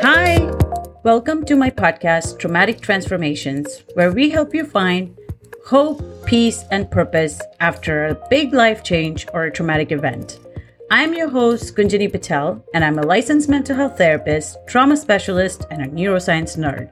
[0.00, 0.50] Hi,
[1.02, 5.16] welcome to my podcast, Traumatic Transformations, where we help you find
[5.64, 10.38] hope, peace, and purpose after a big life change or a traumatic event.
[10.90, 15.82] I'm your host, Gunjani Patel, and I'm a licensed mental health therapist, trauma specialist, and
[15.82, 16.90] a neuroscience nerd.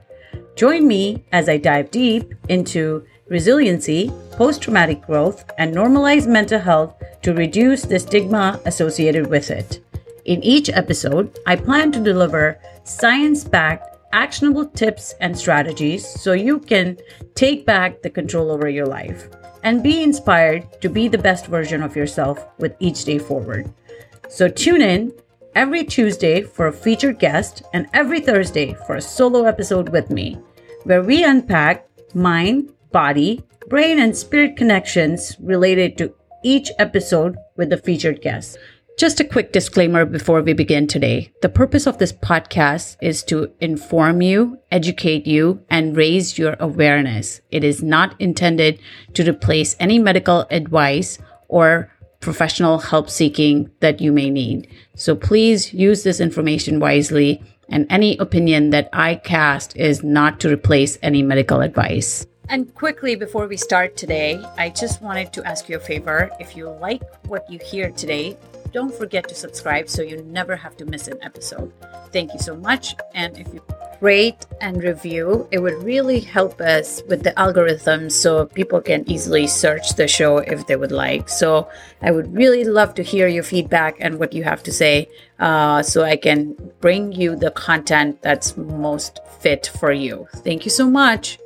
[0.55, 6.95] Join me as I dive deep into resiliency, post traumatic growth, and normalized mental health
[7.21, 9.83] to reduce the stigma associated with it.
[10.25, 16.59] In each episode, I plan to deliver science backed, actionable tips and strategies so you
[16.59, 16.97] can
[17.35, 19.29] take back the control over your life
[19.63, 23.71] and be inspired to be the best version of yourself with each day forward.
[24.29, 25.13] So tune in
[25.55, 30.37] every Tuesday for a featured guest and every Thursday for a solo episode with me,
[30.83, 37.77] where we unpack mind, body, brain, and spirit connections related to each episode with the
[37.77, 38.57] featured guest.
[38.97, 41.31] Just a quick disclaimer before we begin today.
[41.43, 47.41] The purpose of this podcast is to inform you, educate you, and raise your awareness.
[47.51, 48.79] It is not intended
[49.13, 51.91] to replace any medical advice or
[52.21, 54.67] professional help seeking that you may need.
[54.95, 60.49] So please use this information wisely, and any opinion that I cast is not to
[60.51, 62.25] replace any medical advice.
[62.49, 66.29] And quickly before we start today, I just wanted to ask you a favor.
[66.39, 68.37] If you like what you hear today,
[68.71, 71.73] don't forget to subscribe so you never have to miss an episode.
[72.13, 72.95] Thank you so much.
[73.13, 73.61] And if you
[73.99, 79.47] rate and review, it would really help us with the algorithms so people can easily
[79.47, 81.27] search the show if they would like.
[81.27, 81.69] So
[82.01, 85.09] I would really love to hear your feedback and what you have to say
[85.39, 90.27] uh, so I can bring you the content that's most fit for you.
[90.45, 91.39] Thank you so much.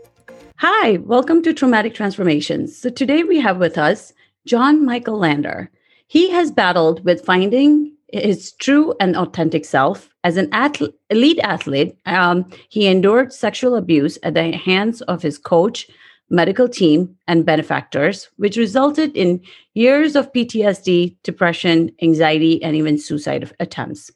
[0.64, 2.78] Hi, welcome to Traumatic Transformations.
[2.78, 4.14] So today we have with us
[4.46, 5.72] John Michael Lander.
[6.06, 10.08] He has battled with finding his true and authentic self.
[10.24, 15.40] As an athlete, elite athlete, um, he endured sexual abuse at the hands of his
[15.40, 15.88] coach,
[16.30, 19.42] medical team, and benefactors, which resulted in
[19.74, 24.12] years of PTSD, depression, anxiety, and even suicide attempts,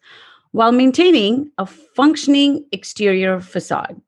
[0.51, 3.99] while maintaining a functioning exterior facade.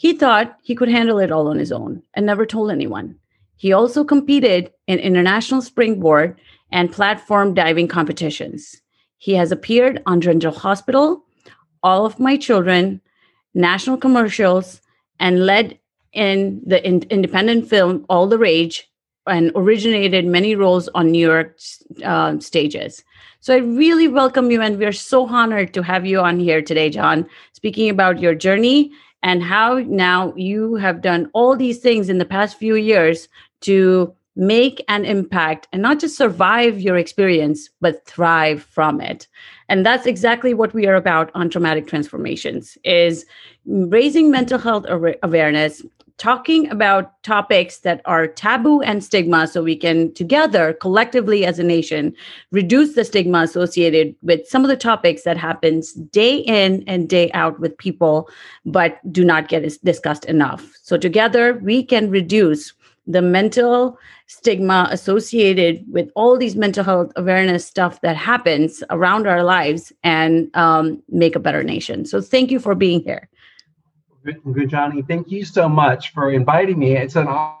[0.00, 3.16] He thought he could handle it all on his own and never told anyone.
[3.56, 6.40] He also competed in international springboard
[6.72, 8.80] and platform diving competitions.
[9.18, 11.22] He has appeared on General Hospital,
[11.82, 13.02] All of My Children,
[13.52, 14.80] national commercials,
[15.18, 15.78] and led
[16.14, 18.90] in the in- independent film All the Rage
[19.26, 21.58] and originated many roles on New York
[22.02, 23.04] uh, stages.
[23.40, 26.88] So I really welcome you, and we're so honored to have you on here today,
[26.88, 28.92] John, speaking about your journey
[29.22, 33.28] and how now you have done all these things in the past few years
[33.60, 39.26] to make an impact and not just survive your experience, but thrive from it.
[39.68, 43.26] And that's exactly what we are about on traumatic transformations is
[43.66, 44.86] raising mental health
[45.22, 45.82] awareness,
[46.20, 51.64] talking about topics that are taboo and stigma so we can together collectively as a
[51.64, 52.14] nation
[52.50, 57.32] reduce the stigma associated with some of the topics that happens day in and day
[57.32, 58.28] out with people
[58.66, 62.74] but do not get discussed enough so together we can reduce
[63.06, 69.42] the mental stigma associated with all these mental health awareness stuff that happens around our
[69.42, 72.04] lives and um, make a better nation.
[72.04, 73.28] So thank you for being here.
[74.24, 75.02] Good, Johnny.
[75.02, 76.96] Thank you so much for inviting me.
[76.96, 77.56] It's an honor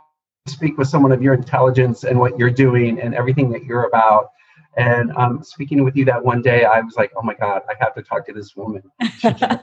[0.46, 3.84] to speak with someone of your intelligence and what you're doing and everything that you're
[3.84, 4.30] about.
[4.76, 7.74] And um, speaking with you that one day, I was like, oh my God, I
[7.80, 8.82] have to talk to this woman.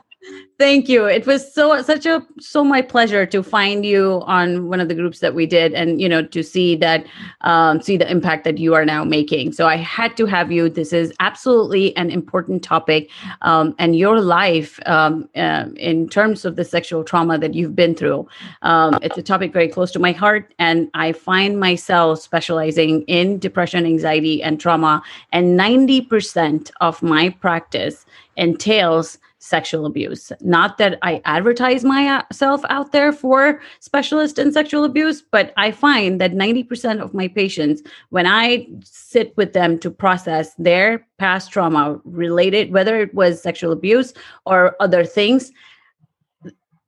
[0.57, 1.05] Thank you.
[1.05, 4.95] It was so such a so my pleasure to find you on one of the
[4.95, 7.05] groups that we did, and you know to see that
[7.41, 9.53] um, see the impact that you are now making.
[9.53, 10.67] So I had to have you.
[10.67, 13.11] This is absolutely an important topic,
[13.43, 17.93] um, and your life um, uh, in terms of the sexual trauma that you've been
[17.93, 18.27] through.
[18.63, 23.37] Um, it's a topic very close to my heart, and I find myself specializing in
[23.37, 24.96] depression, anxiety, and trauma,
[25.31, 28.05] and ninety percent of my practice
[28.35, 30.31] entails sexual abuse.
[30.41, 36.19] Not that I advertise myself out there for specialist in sexual abuse, but I find
[36.19, 41.99] that 90% of my patients, when I sit with them to process their past trauma
[42.03, 44.13] related, whether it was sexual abuse
[44.45, 45.51] or other things,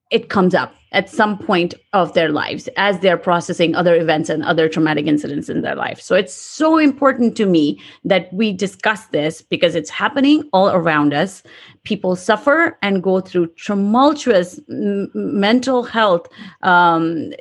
[0.09, 4.43] it comes up at some point of their lives as they're processing other events and
[4.43, 6.01] other traumatic incidents in their life.
[6.01, 11.13] So it's so important to me that we discuss this because it's happening all around
[11.13, 11.43] us.
[11.83, 16.27] People suffer and go through tumultuous m- mental health
[16.63, 17.31] um,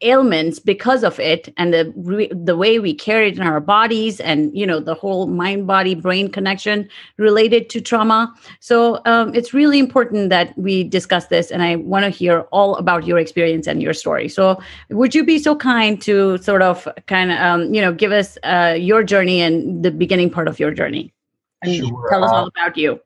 [0.00, 4.20] ailments because of it and the re- the way we carry it in our bodies
[4.20, 8.32] and you know the whole mind body brain connection related to trauma.
[8.60, 12.76] So um, it's really important that we discuss this and i want to hear all
[12.76, 14.28] about your experience and your story.
[14.28, 14.60] So
[14.90, 18.38] would you be so kind to sort of kind of um, you know give us
[18.44, 21.12] uh, your journey and the beginning part of your journey?
[21.62, 22.06] And sure.
[22.08, 23.00] tell us all uh, about you.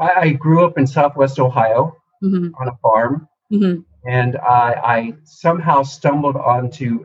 [0.00, 2.52] I, I, grew up in southwest ohio mm-hmm.
[2.60, 3.28] on a farm.
[3.52, 7.04] Mm-hmm and I, I somehow stumbled onto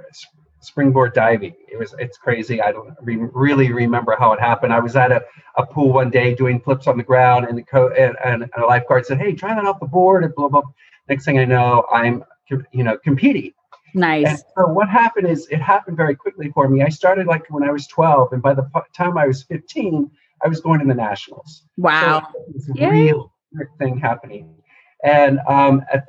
[0.62, 1.54] springboard diving.
[1.72, 2.62] It was it's crazy.
[2.62, 4.74] I don't re- really remember how it happened.
[4.74, 5.24] I was at a,
[5.58, 8.62] a pool one day doing flips on the ground, and the co- and, and a
[8.62, 10.64] lifeguard said, "Hey, try that off the board." And blah blah.
[11.08, 12.24] Next thing I know, I'm
[12.72, 13.54] you know competing.
[13.94, 14.28] Nice.
[14.28, 16.84] And so what happened is it happened very quickly for me.
[16.84, 20.12] I started like when I was 12, and by the time I was 15,
[20.44, 21.64] I was going to the nationals.
[21.78, 22.28] Wow.
[22.60, 23.32] So real
[23.80, 24.54] thing happening.
[25.06, 26.06] And um, at,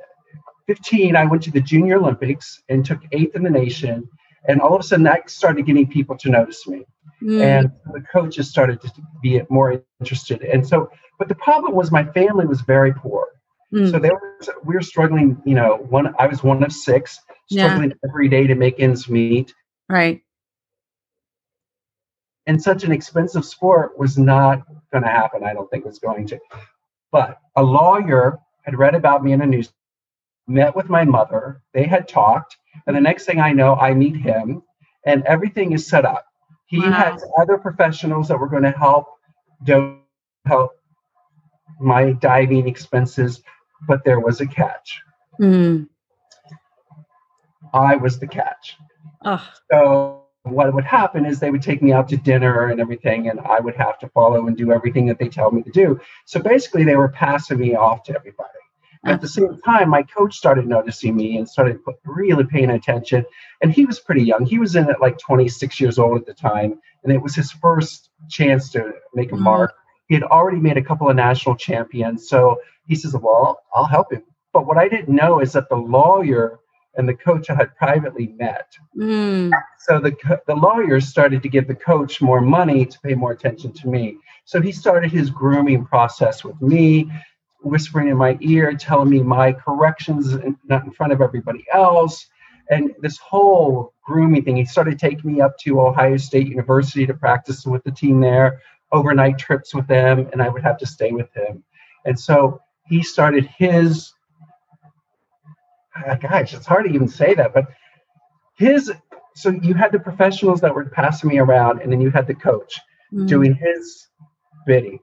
[0.67, 4.07] 15, I went to the Junior Olympics and took eighth in the nation.
[4.47, 6.85] And all of a sudden, that started getting people to notice me.
[7.21, 7.41] Mm.
[7.41, 8.91] And the coaches started to
[9.21, 10.43] be more interested.
[10.43, 13.27] And so, but the problem was my family was very poor.
[13.73, 13.91] Mm.
[13.91, 17.19] So they were, we were struggling, you know, one, I was one of six,
[17.49, 18.09] struggling yeah.
[18.09, 19.53] every day to make ends meet.
[19.89, 20.21] Right.
[22.45, 24.61] And such an expensive sport was not
[24.91, 25.43] going to happen.
[25.43, 26.39] I don't think it was going to.
[27.11, 29.71] But a lawyer had read about me in a news
[30.47, 31.61] met with my mother.
[31.73, 32.57] They had talked.
[32.85, 34.63] And the next thing I know, I meet him
[35.05, 36.25] and everything is set up.
[36.67, 36.91] He wow.
[36.91, 39.07] has other professionals that were going to help
[39.63, 39.99] do,
[40.45, 40.71] help
[41.79, 43.41] my diving expenses,
[43.87, 45.01] but there was a catch.
[45.39, 45.87] Mm.
[47.73, 48.77] I was the catch.
[49.71, 53.39] So what would happen is they would take me out to dinner and everything, and
[53.41, 55.99] I would have to follow and do everything that they tell me to do.
[56.25, 58.49] So basically, they were passing me off to everybody.
[59.05, 63.25] At the same time, my coach started noticing me and started really paying attention.
[63.61, 64.45] And he was pretty young.
[64.45, 67.51] He was in at like 26 years old at the time, and it was his
[67.51, 69.43] first chance to make a mm-hmm.
[69.43, 69.73] mark.
[70.07, 72.29] He had already made a couple of national champions.
[72.29, 74.23] So he says, Well, I'll help him.
[74.53, 76.59] But what I didn't know is that the lawyer
[76.95, 78.73] and the coach I had privately met.
[78.97, 79.51] Mm.
[79.79, 83.71] So the, the lawyers started to give the coach more money to pay more attention
[83.73, 84.17] to me.
[84.45, 87.11] So he started his grooming process with me
[87.61, 92.25] whispering in my ear, telling me my corrections, not in front of everybody else.
[92.69, 97.13] And this whole grooming thing, he started taking me up to Ohio State University to
[97.13, 98.61] practice with the team there,
[98.91, 101.63] overnight trips with them, and I would have to stay with him.
[102.05, 104.13] And so he started his,
[105.95, 107.65] ah, gosh, it's hard to even say that, but
[108.57, 108.91] his,
[109.35, 112.35] so you had the professionals that were passing me around, and then you had the
[112.35, 112.79] coach
[113.13, 113.27] mm-hmm.
[113.27, 114.07] doing his
[114.65, 114.99] bidding.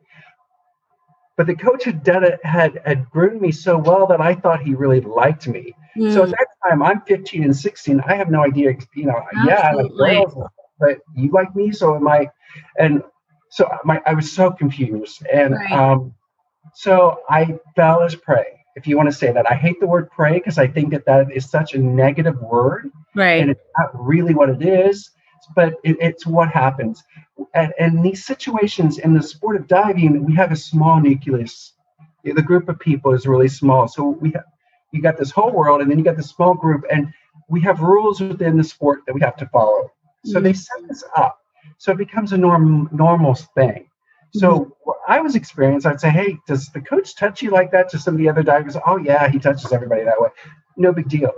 [1.36, 4.62] But the coach had done it, had had groomed me so well that I thought
[4.62, 5.74] he really liked me.
[5.96, 6.12] Mm.
[6.12, 8.00] So at that time, I'm 15 and 16.
[8.06, 9.20] I have no idea, you know.
[9.36, 9.52] Absolutely.
[9.52, 10.48] Yeah, I like girls,
[10.78, 12.30] but you like me, so am I.
[12.78, 13.02] And
[13.50, 15.72] so my, I was so confused, and right.
[15.72, 16.14] um,
[16.74, 18.60] so I fell as prey.
[18.76, 21.06] If you want to say that, I hate the word prey because I think that
[21.06, 23.40] that is such a negative word, right?
[23.40, 25.10] And it's not really what it is,
[25.54, 27.02] but it, it's what happens
[27.54, 31.72] and, and these situations in the sport of diving, we have a small nucleus.
[32.24, 33.86] The group of people is really small.
[33.88, 34.44] So we have
[34.92, 37.12] you got this whole world, and then you got this small group, and
[37.48, 39.90] we have rules within the sport that we have to follow.
[40.24, 40.44] So mm-hmm.
[40.44, 41.40] they set this up,
[41.78, 43.88] so it becomes a norm normal thing.
[44.32, 44.70] So mm-hmm.
[44.84, 47.88] what I was experienced, I'd say, hey, does the coach touch you like that?
[47.90, 50.28] To some of the other divers, oh yeah, he touches everybody that way.
[50.76, 51.32] No big deal.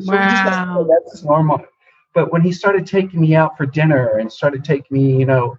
[0.00, 0.86] So wow.
[0.88, 1.66] Just, that's normal.
[2.14, 5.56] But when he started taking me out for dinner and started taking me, you know,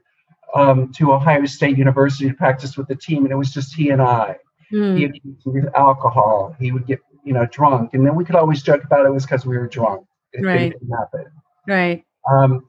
[0.53, 3.89] um, to Ohio State University to practice with the team, and it was just he
[3.89, 4.37] and I.
[4.71, 4.97] Mm.
[4.97, 6.55] He would get alcohol.
[6.59, 9.25] He would get, you know, drunk, and then we could always joke about it was
[9.25, 10.05] because we were drunk.
[10.33, 10.71] It right.
[10.71, 11.25] didn't happen.
[11.67, 12.03] Right.
[12.31, 12.65] Um,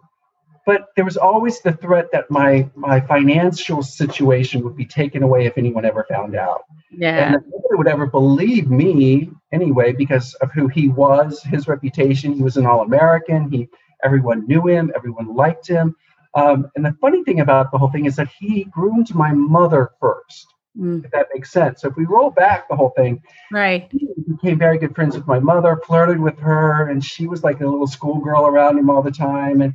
[0.67, 5.47] but there was always the threat that my my financial situation would be taken away
[5.47, 6.63] if anyone ever found out.
[6.91, 7.35] Yeah.
[7.35, 12.33] And nobody would ever believe me anyway because of who he was, his reputation.
[12.33, 13.51] He was an All-American.
[13.51, 13.69] He
[14.05, 15.95] everyone knew him, everyone liked him.
[16.35, 19.91] Um, and the funny thing about the whole thing is that he groomed my mother
[20.01, 20.47] first.
[20.77, 21.05] Mm.
[21.05, 21.83] If that makes sense.
[21.83, 23.87] So if we roll back the whole thing, right?
[23.93, 27.61] He became very good friends with my mother, flirted with her, and she was like
[27.61, 29.61] a little schoolgirl around him all the time.
[29.61, 29.75] And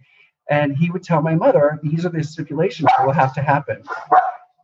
[0.50, 3.84] and he would tell my mother, these are the stipulations that will have to happen.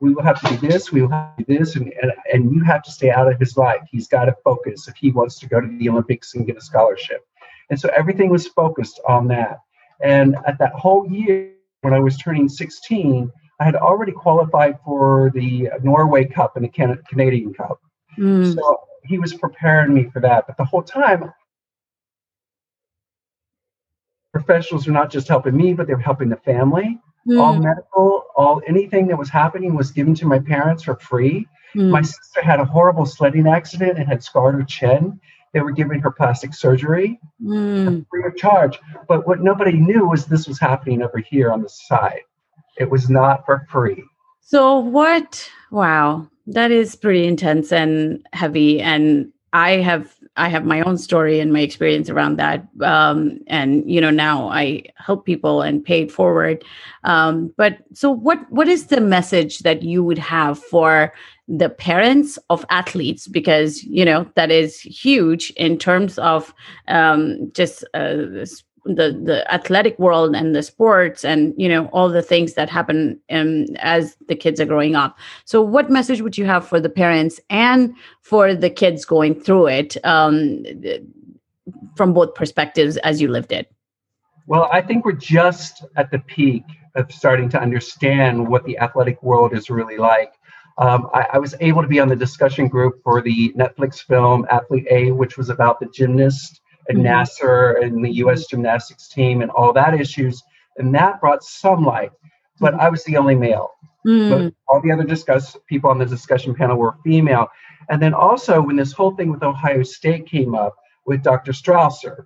[0.01, 2.53] We will have to do this, we will have to do this, and, and, and
[2.53, 3.81] you have to stay out of his life.
[3.89, 6.61] He's got to focus if he wants to go to the Olympics and get a
[6.61, 7.25] scholarship.
[7.69, 9.59] And so everything was focused on that.
[10.01, 15.31] And at that whole year, when I was turning 16, I had already qualified for
[15.33, 17.79] the Norway Cup and the Can- Canadian Cup.
[18.17, 18.53] Mm.
[18.53, 20.45] So he was preparing me for that.
[20.47, 21.31] But the whole time,
[24.35, 26.99] professionals were not just helping me, but they were helping the family.
[27.25, 27.41] Mm.
[27.41, 31.47] All medical, all anything that was happening was given to my parents for free.
[31.73, 31.89] Mm.
[31.89, 35.17] My sister had a horrible sledding accident and had scarred her chin.
[35.53, 38.05] They were giving her plastic surgery mm.
[38.09, 38.77] free of charge.
[39.07, 42.23] But what nobody knew was this was happening over here on the side.
[42.77, 44.03] It was not for free.
[44.41, 45.49] So, what?
[45.71, 48.81] Wow, that is pretty intense and heavy.
[48.81, 52.67] And I have I have my own story and my experience around that.
[52.81, 56.63] Um, and you know, now I help people and pay it forward.
[57.03, 61.13] Um, but so, what what is the message that you would have for
[61.47, 63.27] the parents of athletes?
[63.27, 66.53] Because you know that is huge in terms of
[66.87, 68.45] um, just uh,
[68.85, 73.19] the the athletic world and the sports and you know all the things that happen
[73.31, 75.17] um, as the kids are growing up.
[75.45, 79.67] So what message would you have for the parents and for the kids going through
[79.67, 80.63] it um,
[81.95, 83.71] from both perspectives as you lived it?
[84.47, 86.63] Well i think we're just at the peak
[86.95, 90.33] of starting to understand what the athletic world is really like.
[90.77, 94.45] Um, I, I, was able to be on the discussion group for the Netflix film
[94.49, 97.07] Athlete A, which was about the gymnast and mm-hmm.
[97.07, 98.47] Nassar and the U.S.
[98.47, 100.43] gymnastics team and all that issues,
[100.77, 102.11] and that brought some light.
[102.59, 102.81] But mm-hmm.
[102.81, 103.71] I was the only male.
[104.05, 104.29] Mm.
[104.29, 107.47] But all the other discuss people on the discussion panel were female.
[107.89, 110.75] And then also when this whole thing with Ohio State came up
[111.05, 111.51] with Dr.
[111.51, 112.25] Strausser,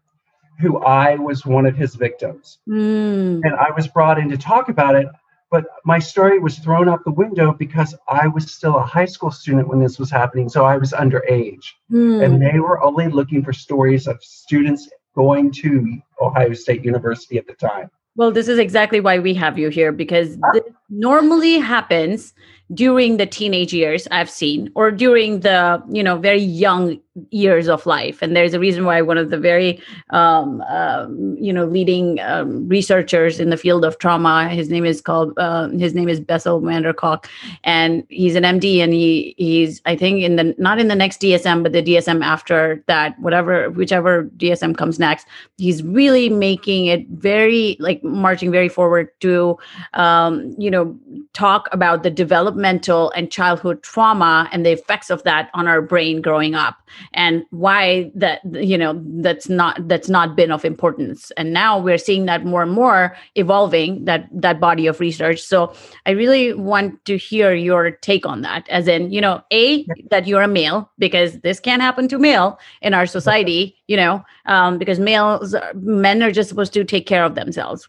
[0.60, 3.42] who I was one of his victims, mm.
[3.44, 5.08] and I was brought in to talk about it.
[5.52, 9.32] But my story was thrown out the window because I was still a high school
[9.32, 10.48] student when this was happening.
[10.48, 11.66] So I was underage.
[11.92, 12.24] Mm.
[12.24, 17.48] And they were only looking for stories of students going to Ohio State University at
[17.48, 17.90] the time.
[18.16, 22.34] Well, this is exactly why we have you here because this normally happens
[22.74, 27.00] during the teenage years I've seen or during the, you know, very young
[27.32, 28.22] years of life.
[28.22, 32.68] And there's a reason why one of the very um, um, you know leading um,
[32.68, 36.60] researchers in the field of trauma his name is called uh, his name is bessel
[36.60, 37.30] van der kolk.
[37.64, 41.22] And he's an md and he he's i think in the not in the next
[41.22, 45.28] dsm but the dsm after that whatever whichever dsm comes next.
[45.58, 49.58] He's really making it very like marching very forward to
[49.94, 50.98] um, you know
[51.34, 56.22] talk about the developmental and childhood trauma and the effects of that on our brain
[56.22, 56.78] growing up
[57.14, 61.32] and why that you know that's not that's not been of importance.
[61.38, 65.42] And now we're seeing that more and more evolving that that body of research.
[65.42, 65.74] So
[66.06, 70.28] i really want to hear your take on that as in you know a that
[70.28, 74.78] you're a male because this can't happen to male in our society you know um,
[74.78, 77.88] because males men are just supposed to take care of themselves.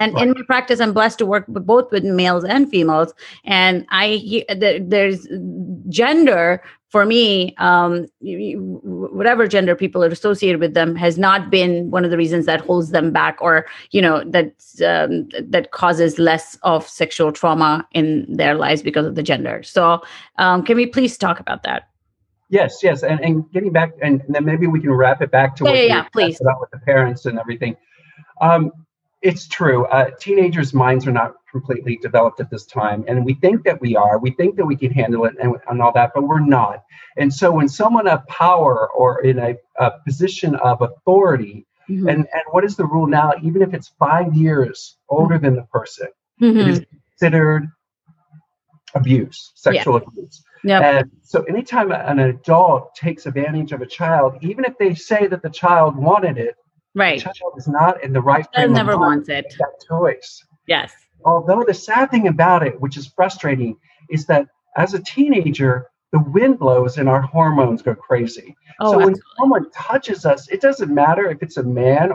[0.00, 0.24] And right.
[0.24, 3.14] in my practice i'm blessed to work with both with males and females.
[3.44, 5.26] And i there's
[5.88, 6.62] gender
[6.94, 12.12] for me um, whatever gender people are associated with them has not been one of
[12.12, 14.52] the reasons that holds them back or you know that
[14.86, 20.00] um, that causes less of sexual trauma in their lives because of the gender so
[20.38, 21.88] um, can we please talk about that
[22.50, 25.56] Yes, yes, and, and getting back, and, and then maybe we can wrap it back
[25.56, 27.74] to yeah, what yeah, yeah please about with the parents and everything.
[28.40, 28.70] Um,
[29.22, 29.86] it's true.
[29.86, 33.94] Uh, teenagers' minds are not completely developed at this time, and we think that we
[33.94, 34.18] are.
[34.18, 36.82] We think that we can handle it and, and all that, but we're not.
[37.16, 42.08] And so, when someone of power or in a, a position of authority, mm-hmm.
[42.08, 43.32] and and what is the rule now?
[43.42, 46.08] Even if it's five years older than the person,
[46.42, 46.58] mm-hmm.
[46.58, 46.80] it is
[47.18, 47.68] considered
[48.94, 50.06] abuse, sexual yeah.
[50.08, 50.42] abuse.
[50.64, 50.82] Yep.
[50.82, 55.42] And so, anytime an adult takes advantage of a child, even if they say that
[55.42, 56.56] the child wanted it,
[56.94, 57.18] Right.
[57.18, 59.52] The child is not in the right frame never wants it.
[59.58, 60.44] That choice.
[60.66, 60.92] Yes.
[61.24, 63.76] Although the sad thing about it, which is frustrating,
[64.10, 68.54] is that as a teenager, the wind blows and our hormones go crazy.
[68.80, 72.12] Oh, so when someone touches us, it doesn't matter if it's a man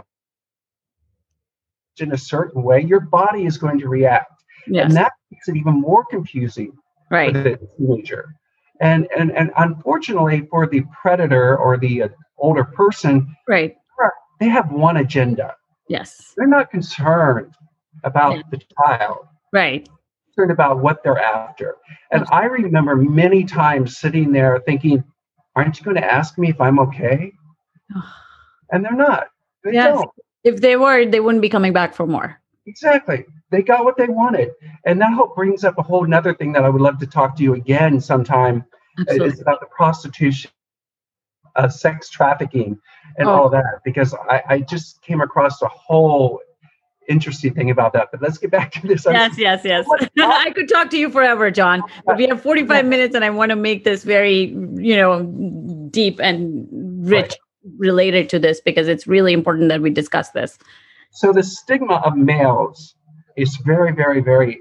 [2.00, 4.32] in a certain way, your body is going to react.
[4.68, 4.86] Yes.
[4.86, 6.72] And that makes it even more confusing
[7.12, 7.34] right.
[7.34, 8.34] for the teenager.
[8.80, 13.76] And, and, and unfortunately for the predator or the uh, older person, right
[14.40, 15.56] they have one agenda.
[15.88, 16.34] Yes.
[16.36, 17.54] They're not concerned
[18.04, 18.42] about yeah.
[18.52, 19.28] the child.
[19.52, 19.88] Right.
[20.28, 21.76] Concerned about what they're after.
[22.12, 25.04] And I remember many times sitting there thinking,
[25.56, 27.34] aren't you going to ask me if I'm okay?
[28.72, 29.28] and they're not.
[29.64, 29.96] They yes.
[29.96, 30.10] Don't.
[30.44, 32.40] If they were, they wouldn't be coming back for more.
[32.66, 33.26] Exactly.
[33.52, 34.52] They got what they wanted.
[34.86, 37.36] And that whole brings up a whole nother thing that I would love to talk
[37.38, 38.64] to you again sometime.
[39.00, 39.30] Absolutely.
[39.30, 40.52] It's about the prostitution
[41.56, 42.80] uh, sex trafficking
[43.18, 43.34] and oh.
[43.34, 46.40] all that because I, I just came across a whole
[47.10, 48.10] interesting thing about that.
[48.12, 49.06] But let's get back to this.
[49.06, 49.86] Yes, yes, yes.
[50.20, 51.82] I could talk to you forever, John.
[52.06, 55.24] But we have 45 minutes and I want to make this very, you know,
[55.92, 56.68] deep and
[57.02, 57.38] rich right.
[57.78, 60.58] related to this because it's really important that we discuss this.
[61.12, 62.96] So the stigma of males
[63.36, 64.60] is very, very, very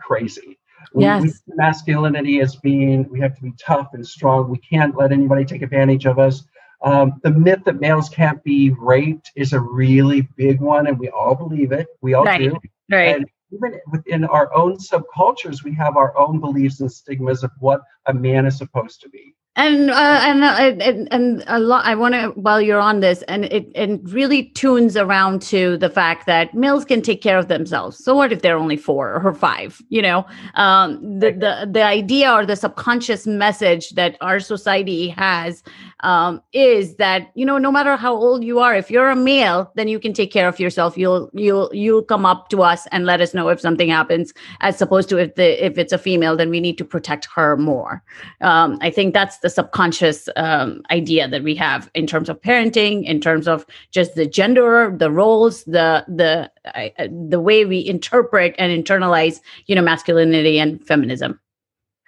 [0.00, 0.58] crazy.
[0.94, 1.22] Yes.
[1.22, 4.48] We masculinity as being we have to be tough and strong.
[4.48, 6.44] We can't let anybody take advantage of us.
[6.86, 11.08] Um, the myth that males can't be raped is a really big one, and we
[11.10, 11.88] all believe it.
[12.00, 12.40] We all right.
[12.40, 12.56] do.
[12.90, 13.16] Right.
[13.16, 17.82] And even within our own subcultures, we have our own beliefs and stigmas of what
[18.06, 21.94] a man is supposed to be and uh, and, uh, and and a lot i
[21.94, 26.26] want to while you're on this and it, it really tunes around to the fact
[26.26, 27.96] that males can take care of themselves.
[28.02, 30.26] So what if they're only four or five you know?
[30.54, 35.62] Um, the, the the idea or the subconscious message that our society has
[36.00, 39.72] um, is that you know no matter how old you are if you're a male
[39.74, 40.98] then you can take care of yourself.
[40.98, 44.80] You'll you'll you'll come up to us and let us know if something happens as
[44.82, 48.02] opposed to if the if it's a female then we need to protect her more.
[48.42, 53.04] Um, i think that's the subconscious um, idea that we have in terms of parenting
[53.04, 58.54] in terms of just the gender the roles the the uh, the way we interpret
[58.58, 61.40] and internalize you know masculinity and feminism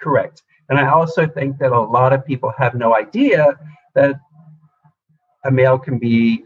[0.01, 3.59] correct and i also think that a lot of people have no idea
[3.95, 4.15] that
[5.45, 6.45] a male can be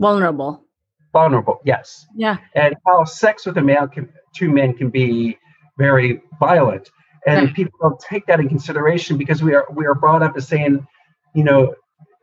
[0.00, 0.64] vulnerable.
[1.12, 2.06] Vulnerable, yes.
[2.16, 2.38] Yeah.
[2.54, 5.38] And how sex with a male can, two men can be
[5.78, 6.90] very violent.
[7.26, 7.54] And right.
[7.54, 10.86] people don't take that in consideration because we are we are brought up as saying,
[11.34, 11.74] you know,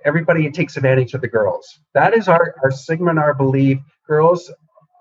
[0.05, 1.79] everybody takes advantage of the girls.
[1.93, 3.79] That is our, our stigma and our belief.
[4.07, 4.51] Girls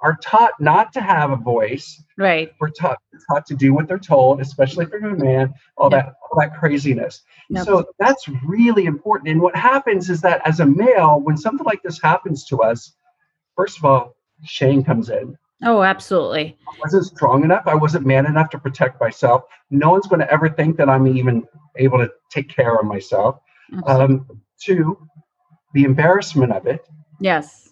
[0.03, 2.03] are taught not to have a voice.
[2.19, 2.53] Right.
[2.61, 2.99] We're taught
[3.31, 5.55] taught to do what they're told, especially from a man.
[5.77, 6.07] All yep.
[6.07, 7.23] that all that craziness.
[7.51, 7.65] Yep.
[7.65, 9.31] So that's really important.
[9.31, 12.93] And what happens is that as a male, when something like this happens to us,
[13.57, 15.37] first of all, shame comes in.
[15.63, 16.57] Oh, absolutely.
[16.69, 17.63] I wasn't strong enough.
[17.67, 19.45] I wasn't man enough to protect myself.
[19.71, 21.45] No one's going to ever think that I'm even
[21.77, 23.39] able to take care of myself.
[23.87, 24.27] Um,
[24.61, 24.99] two,
[25.75, 26.87] the embarrassment of it.
[27.21, 27.67] Yes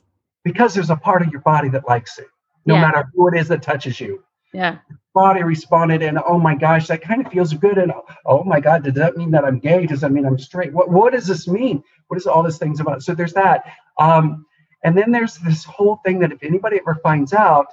[0.45, 2.29] because there's a part of your body that likes it,
[2.67, 2.83] no yeah.
[2.83, 4.23] matter who it is that touches you.
[4.53, 4.79] Yeah.
[5.15, 7.79] Body responded, and oh my gosh, that kind of feels good.
[7.79, 7.93] And
[8.27, 9.87] oh my God, does that mean that I'm gay?
[9.87, 10.73] Does that mean I'm straight?
[10.73, 11.83] What What does this mean?
[12.09, 13.03] What is all these things about?
[13.03, 13.65] So there's that.
[13.99, 14.45] Um,
[14.85, 17.67] and then there's this whole thing that if anybody ever finds out,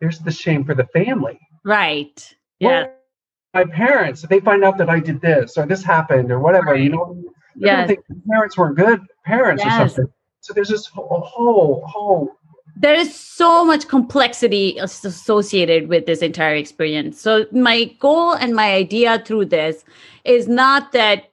[0.00, 1.40] there's the shame for the family.
[1.64, 2.34] Right.
[2.60, 2.68] Yeah.
[2.68, 2.94] Well,
[3.54, 6.72] my parents, if they find out that I did this or this happened or whatever,
[6.72, 6.80] right.
[6.80, 7.24] you know,
[7.56, 9.74] yeah, think parents weren't good parents yes.
[9.74, 10.12] or something.
[10.40, 12.38] So there's this whole, whole, whole
[12.80, 17.20] there is so much complexity associated with this entire experience.
[17.20, 19.84] So my goal and my idea through this
[20.24, 21.32] is not that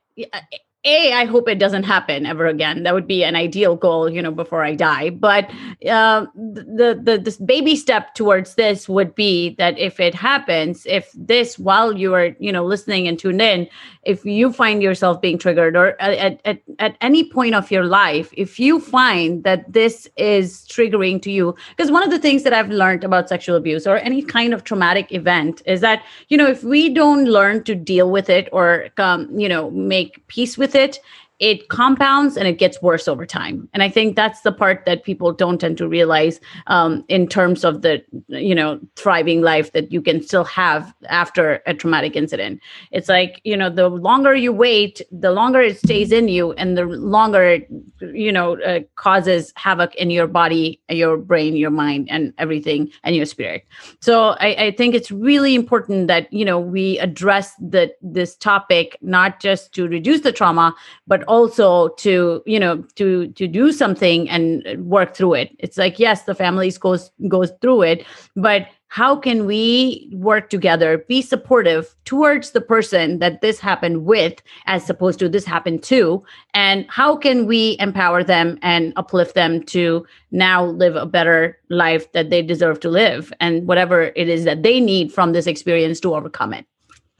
[0.85, 2.83] a i hope it doesn't happen ever again.
[2.83, 5.09] That would be an ideal goal you know before i die.
[5.09, 5.49] But
[5.89, 11.11] uh, the the this baby step towards this would be that if it happens if
[11.13, 13.67] this while you are you know listening and tuned in
[14.03, 18.29] if you find yourself being triggered or at, at, at any point of your life
[18.33, 22.53] if you find that this is triggering to you because one of the things that
[22.53, 26.47] i've learned about sexual abuse or any kind of traumatic event is that you know
[26.47, 30.74] if we don't learn to deal with it or um, you know make peace with
[30.75, 30.99] it
[31.39, 33.67] it compounds and it gets worse over time.
[33.73, 37.63] And i think that's the part that people don't tend to realize um, in terms
[37.63, 42.61] of the you know thriving life that you can still have after a traumatic incident.
[42.91, 46.77] It's like you know the longer you wait the longer it stays in you and
[46.77, 47.67] the longer it
[48.13, 53.15] you know uh, causes havoc in your body your brain your mind and everything and
[53.15, 53.65] your spirit.
[53.99, 58.97] So I, I think it's really important that you know we address the this topic
[59.01, 60.73] not just to reduce the trauma
[61.07, 65.55] but also to you know to to do something and work through it.
[65.59, 70.99] It's like yes the families goes goes through it but how can we work together
[71.09, 76.23] be supportive towards the person that this happened with as opposed to this happened to?
[76.53, 82.09] And how can we empower them and uplift them to now live a better life
[82.13, 85.99] that they deserve to live and whatever it is that they need from this experience
[85.99, 86.65] to overcome it?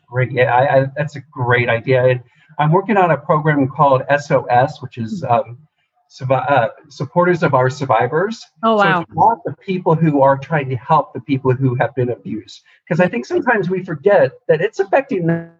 [0.08, 0.32] Great.
[0.32, 2.24] Yeah I, I, that's a great idea
[2.60, 5.58] I'm working on a program called SOS, which is um,
[6.30, 8.44] uh, supporters of our survivors.
[8.64, 9.02] Oh wow!
[9.02, 12.62] So not the people who are trying to help the people who have been abused,
[12.88, 15.52] because I think sometimes we forget that it's affecting them.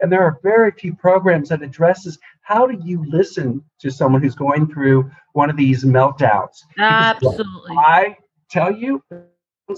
[0.00, 4.34] And there are very few programs that addresses how do you listen to someone who's
[4.34, 6.58] going through one of these meltdowns.
[6.78, 7.76] Absolutely.
[7.76, 8.16] I
[8.50, 9.02] tell you,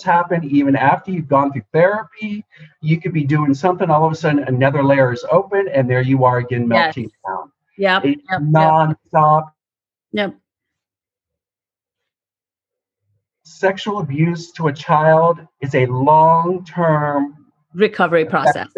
[0.03, 2.44] happen even after you've gone through therapy.
[2.81, 6.03] You could be doing something, all of a sudden another layer is open, and there
[6.03, 7.12] you are again melting yes.
[7.27, 7.53] down.
[7.79, 8.05] Yep.
[8.05, 8.40] It's yep.
[8.42, 9.53] nonstop.
[10.12, 10.35] Yep.
[13.44, 17.37] Sexual abuse to a child is a long-term
[17.75, 18.68] recovery process.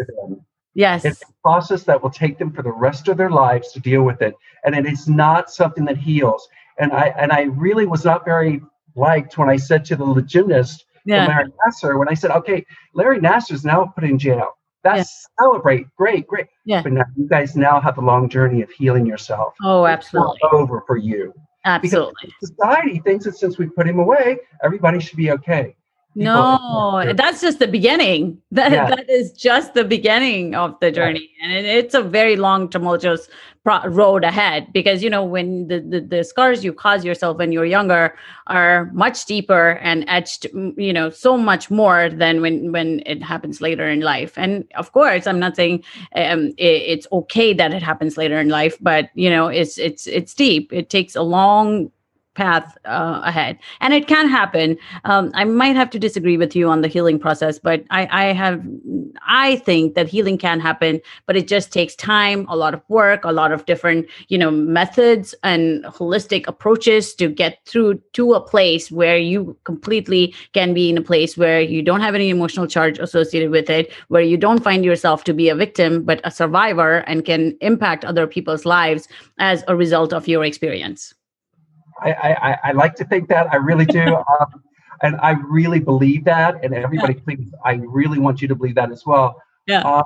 [0.75, 1.03] Yes.
[1.03, 4.03] It's a process that will take them for the rest of their lives to deal
[4.03, 4.35] with it.
[4.63, 6.47] And it is not something that heals.
[6.77, 8.61] And I and I really was not very
[8.95, 11.27] liked when I said to the gymnast, Yeah.
[11.27, 14.53] Larry Nassar, when I said, okay, Larry Nassar is now put in jail.
[14.83, 15.87] That's celebrate.
[15.97, 16.47] Great, great.
[16.65, 16.81] Yeah.
[16.81, 19.53] But now you guys now have the long journey of healing yourself.
[19.63, 20.39] Oh, absolutely.
[20.53, 21.33] over for you.
[21.65, 22.33] Absolutely.
[22.41, 25.75] Society thinks that since we put him away, everybody should be okay.
[26.19, 28.41] No, that's just the beginning.
[28.51, 28.89] That Yeah.
[28.89, 33.29] that is just the beginning of the journey, and it, it's a very long, tumultuous
[33.63, 34.67] pro- road ahead.
[34.73, 38.15] Because you know, when the, the the scars you cause yourself when you're younger
[38.47, 43.61] are much deeper and etched, you know, so much more than when when it happens
[43.61, 44.37] later in life.
[44.37, 48.49] And of course, I'm not saying um, it, it's okay that it happens later in
[48.49, 50.73] life, but you know, it's it's it's deep.
[50.73, 51.91] It takes a long
[52.39, 53.59] path uh, ahead.
[53.81, 54.77] And it can happen.
[55.03, 58.25] Um, i might have to disagree with you on the healing process but I, I
[58.33, 58.61] have
[59.27, 63.25] i think that healing can happen but it just takes time a lot of work
[63.25, 68.41] a lot of different you know methods and holistic approaches to get through to a
[68.41, 72.67] place where you completely can be in a place where you don't have any emotional
[72.67, 76.31] charge associated with it where you don't find yourself to be a victim but a
[76.31, 81.13] survivor and can impact other people's lives as a result of your experience
[82.01, 83.51] I, I, I- like to think that.
[83.51, 84.15] I really do.
[84.39, 84.63] um,
[85.01, 86.63] and I really believe that.
[86.63, 89.41] And everybody, please, I really want you to believe that as well.
[89.67, 89.81] Yeah.
[89.81, 90.03] Um,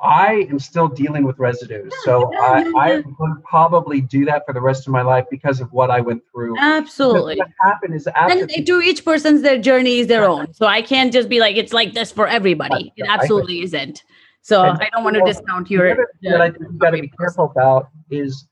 [0.00, 1.92] I am still dealing with residues.
[2.04, 5.24] So yeah, I, yeah, I would probably do that for the rest of my life
[5.28, 6.54] because of what I went through.
[6.54, 10.54] Because absolutely What happened is after and to each person's their journey is their own
[10.54, 13.24] so i can't just be like it's like this for everybody it Right, I agree.
[13.24, 14.04] absolutely isn't
[14.40, 16.78] so And i don't want to discount the your other thing that I think you
[16.78, 18.46] got to be careful about is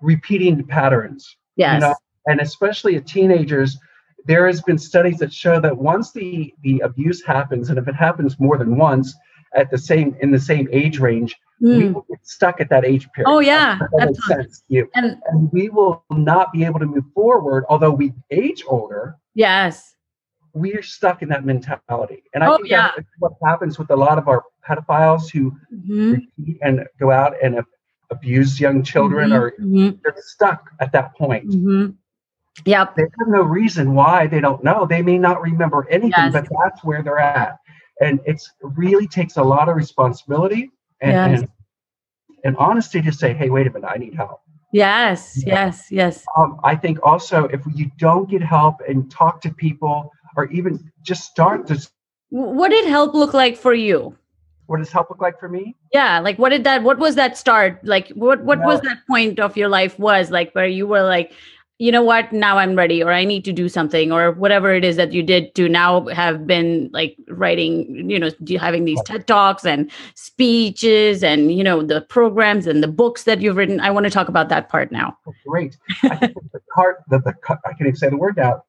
[0.00, 1.36] repeating patterns.
[1.56, 1.94] yes you know,
[2.26, 3.78] and especially at teenagers
[4.24, 7.94] there has been studies that show that once the the abuse happens and if it
[7.94, 9.14] happens more than once
[9.54, 11.94] at the same in the same age range we Mm.
[11.94, 13.30] will get stuck at that age period.
[13.30, 14.90] Oh, yeah, That makes sense you.
[14.96, 19.16] And and we will not be able to move forward although we age older.
[19.34, 19.94] Yes.
[20.54, 22.24] We're stuck in that mentality.
[22.34, 22.90] And i Oh, think yeah.
[22.96, 26.26] that's what happens with a lot of our pedophiles who Mhm,
[26.62, 27.60] and go out and
[28.10, 31.48] abuse young children mhm, or mhm, they're stuck at that point.
[31.50, 31.94] Mhm.
[32.66, 34.86] Yep they have no reason why they don't know.
[34.86, 36.32] They may not remember anything, Yes.
[36.32, 37.58] but that's where they're at.
[38.00, 41.40] And it's really takes a lot of responsibility and, Yes.
[41.40, 41.48] and,
[42.44, 44.40] and honesty to say, hey, wait a minute, I need help.
[44.72, 49.50] yes yes yes Um, I think also if you don't get help and talk to
[49.66, 51.76] people or even just start to
[52.30, 54.16] what did help look like for you
[54.66, 55.64] what does help look like for me?
[55.92, 59.38] yeah like what did that what was that start like what what was that point
[59.46, 61.32] of your life was like where you were like
[61.82, 64.84] you know what now i'm ready or i need to do something or whatever it
[64.84, 69.26] is that you did to now have been like writing you know having these ted
[69.26, 73.90] talks and speeches and you know the programs and the books that you've written i
[73.90, 75.76] want to talk about that part now Oh, great.
[76.04, 77.34] I think the part that the,
[77.66, 78.62] I can't even say the word now.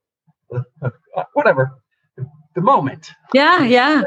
[0.49, 1.71] The, uh, whatever.
[2.17, 3.11] The, the moment.
[3.33, 4.01] yeah yeah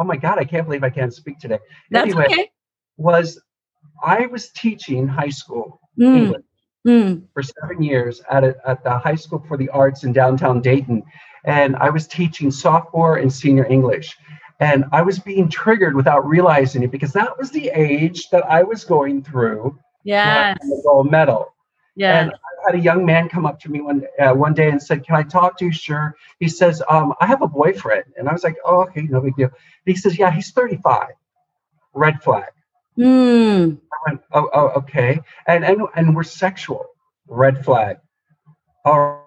[0.00, 1.58] Oh my God, I can't believe I can't speak today.
[1.90, 2.50] that's anyway, okay
[2.96, 3.40] was
[4.02, 6.42] I was teaching high school Mm, English
[6.86, 10.60] mm, for seven years at, a, at the High School for the Arts in downtown
[10.60, 11.02] Dayton.
[11.44, 14.16] And I was teaching sophomore and senior English.
[14.60, 18.62] And I was being triggered without realizing it because that was the age that I
[18.64, 21.54] was going through when I yes the gold medal.
[21.94, 24.68] yeah And I had a young man come up to me one uh, one day
[24.68, 26.16] and said, "Can I talk to you?" Sure.
[26.40, 29.36] He says, um, "I have a boyfriend," and I was like, "Oh, okay, no big
[29.36, 29.50] deal."
[29.86, 31.08] He says, "Yeah, he's 35."
[31.94, 32.50] Red flag.
[32.98, 35.20] Mm, I went, oh, oh, okay.
[35.46, 36.86] And and and we're sexual.
[37.28, 37.98] Red flag.
[38.84, 39.24] All right.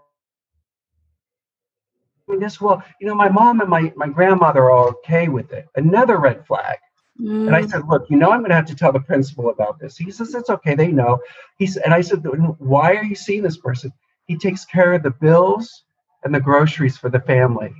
[2.39, 5.67] This well, you know, my mom and my my grandmother are okay with it.
[5.75, 6.77] Another red flag.
[7.19, 7.69] And I mm.
[7.69, 9.95] said, look, you know, I'm going to have to tell the principal about this.
[9.95, 10.73] He says it's okay.
[10.73, 11.19] They know.
[11.57, 12.25] He's and I said,
[12.57, 13.93] why are you seeing this person?
[14.25, 15.83] He takes care of the bills
[16.23, 17.73] and the groceries for the family.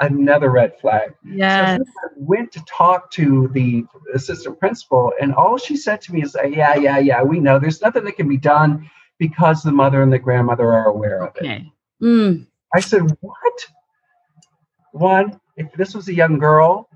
[0.00, 1.14] Another red flag.
[1.24, 1.78] So I
[2.16, 6.74] went to talk to the assistant principal, and all she said to me is, "Yeah,
[6.76, 7.58] yeah, yeah, we know.
[7.60, 11.36] There's nothing that can be done because the mother and the grandmother are aware of
[11.36, 13.66] it." okay mm, I said, "What?
[14.92, 16.88] One, if this was a young girl,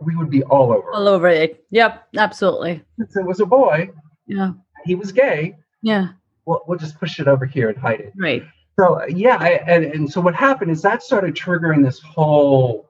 [0.00, 0.90] we would be all over.
[0.92, 3.90] all over it yep absolutely If it was a boy,
[4.26, 4.52] yeah
[4.86, 5.56] he was gay.
[5.82, 6.08] yeah
[6.46, 8.42] Well, we'll just push it over here and hide it." right
[8.78, 12.88] So uh, yeah, I, and and so what happened is that started triggering this whole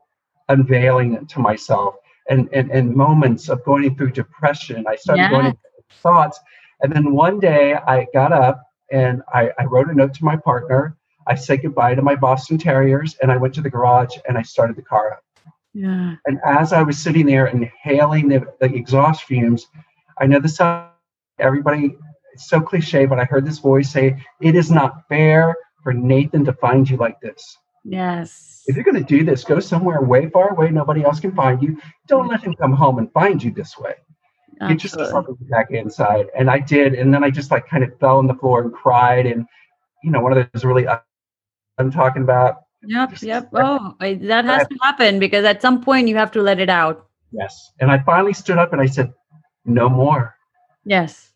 [0.48, 1.96] unveiling to myself
[2.30, 4.84] and and, and moments of going through depression.
[4.88, 5.50] I started going Yeah.
[5.50, 5.60] into
[6.02, 6.40] thoughts,
[6.82, 10.36] and then one day I got up and I, I wrote a note to my
[10.36, 10.96] partner.
[11.26, 14.42] I said goodbye to my Boston Terriers, and I went to the garage and I
[14.42, 15.22] started the car up.
[15.72, 19.66] yeah And as I was sitting there inhaling the, the exhaust fumes,
[20.20, 20.60] I know this
[21.38, 21.96] everybody
[22.34, 26.44] it's so cliche, but I heard this voice say, It is not fair for Nathan
[26.46, 27.58] to find you like this.
[27.84, 28.62] Yes.
[28.66, 31.62] If you're going to do this, go somewhere way far away, nobody else can find
[31.62, 31.78] you.
[32.08, 33.94] Don't let him come home and find you this way.
[34.68, 36.26] Get yourself back inside.
[36.36, 36.94] And I did.
[36.94, 39.26] And then I just like kind of fell on the floor and cried.
[39.26, 39.44] And,
[40.02, 40.98] you know, one of those really, uh,
[41.76, 42.62] I'm talking about.
[42.86, 43.10] Yep.
[43.10, 43.50] Just, yep.
[43.52, 47.06] Oh, that has to happen because at some point you have to let it out.
[47.32, 47.72] Yes.
[47.80, 49.12] And I finally stood up and I said,
[49.66, 50.34] no more.
[50.86, 51.33] Yes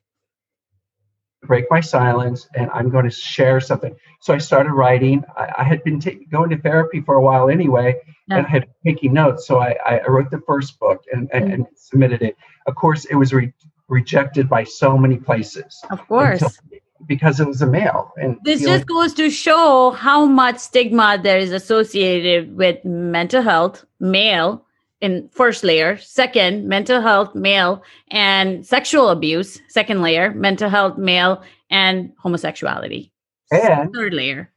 [1.42, 3.94] break my silence and I'm going to share something.
[4.20, 5.24] So I started writing.
[5.36, 7.96] I, I had been t- going to therapy for a while anyway,
[8.28, 8.38] yeah.
[8.38, 9.46] and I had taking notes.
[9.46, 12.36] So I, I wrote the first book and, and, mm and submitted it.
[12.66, 13.52] Of course, it was re-
[13.88, 15.80] rejected by so many places.
[15.90, 16.42] Of course.
[16.42, 18.12] Until, because it was a male.
[18.16, 23.84] And this just goes to show how much stigma there is associated with mental health,
[24.00, 24.64] male,
[25.00, 25.96] in first layer.
[25.98, 29.60] Second mental health male and sexual abuse.
[29.68, 33.10] Second layer mental health male and homosexuality.
[33.50, 34.50] And third layer.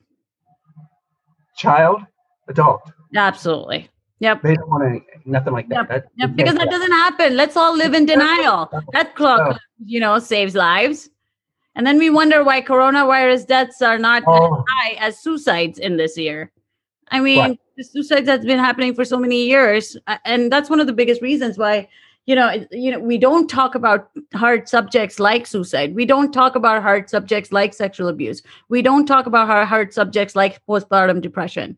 [1.58, 2.01] child
[2.47, 2.82] adult.
[3.15, 3.89] Absolutely.
[4.19, 4.43] Yep.
[4.43, 5.89] They don't want any nothing like that, yep.
[5.89, 6.36] that yep.
[6.36, 7.36] because that doesn't happen.
[7.36, 8.69] Let's all live in denial.
[8.93, 9.58] That clock oh.
[9.84, 11.10] you know saves lives.
[11.73, 14.56] And then we wonder why coronavirus deaths are not oh.
[14.58, 16.51] as high as suicides in this year
[17.12, 17.60] i mean right.
[17.80, 21.21] suicides has been happening for so many years uh, and that's one of the biggest
[21.21, 21.88] reasons why
[22.26, 25.95] you know you know we don't talk about hard subjects like suicide.
[25.95, 28.41] We don't talk about hard subjects like sexual abuse.
[28.69, 31.78] We don't talk about hard subjects like postpartum depression.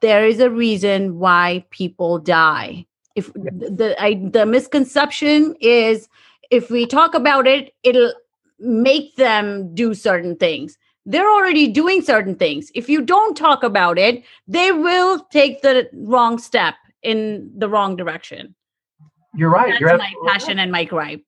[0.00, 2.86] There is a reason why people die.
[3.16, 6.08] If the I, the misconception is
[6.50, 8.12] if we talk about it it'll
[8.58, 10.76] make them do certain things
[11.10, 12.70] they're already doing certain things.
[12.74, 17.96] If you don't talk about it, they will take the wrong step in the wrong
[17.96, 18.54] direction.
[19.34, 19.70] You're right.
[19.70, 20.62] That's You're my passion right.
[20.62, 21.24] and my gripe.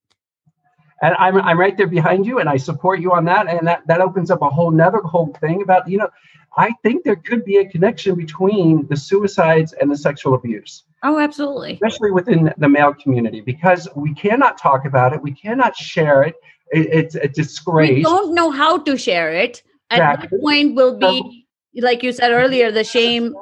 [1.03, 3.49] And I'm, I'm right there behind you and I support you on that.
[3.49, 6.09] And that, that opens up a whole nother whole thing about, you know,
[6.57, 10.85] I think there could be a connection between the suicides and the sexual abuse.
[11.03, 11.73] Oh, absolutely.
[11.73, 16.37] Especially within the male community, because we cannot talk about it, we cannot share it.
[16.71, 17.95] it it's a disgrace.
[17.95, 19.63] We don't know how to share it.
[19.93, 23.35] At that point will be, like you said earlier, the shame.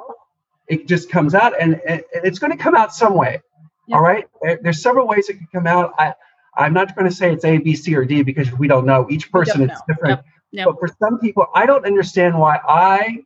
[0.67, 3.41] It just comes out, and, and it's going to come out some way.
[3.87, 3.95] Yeah.
[3.95, 4.25] All right.
[4.61, 5.93] There's several ways it can come out.
[5.97, 6.13] I,
[6.55, 9.07] I'm not going to say it's A, B, C, or D because we don't know.
[9.09, 10.21] Each person is different.
[10.53, 13.23] But for some people, I don't understand why I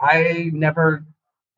[0.00, 1.04] I never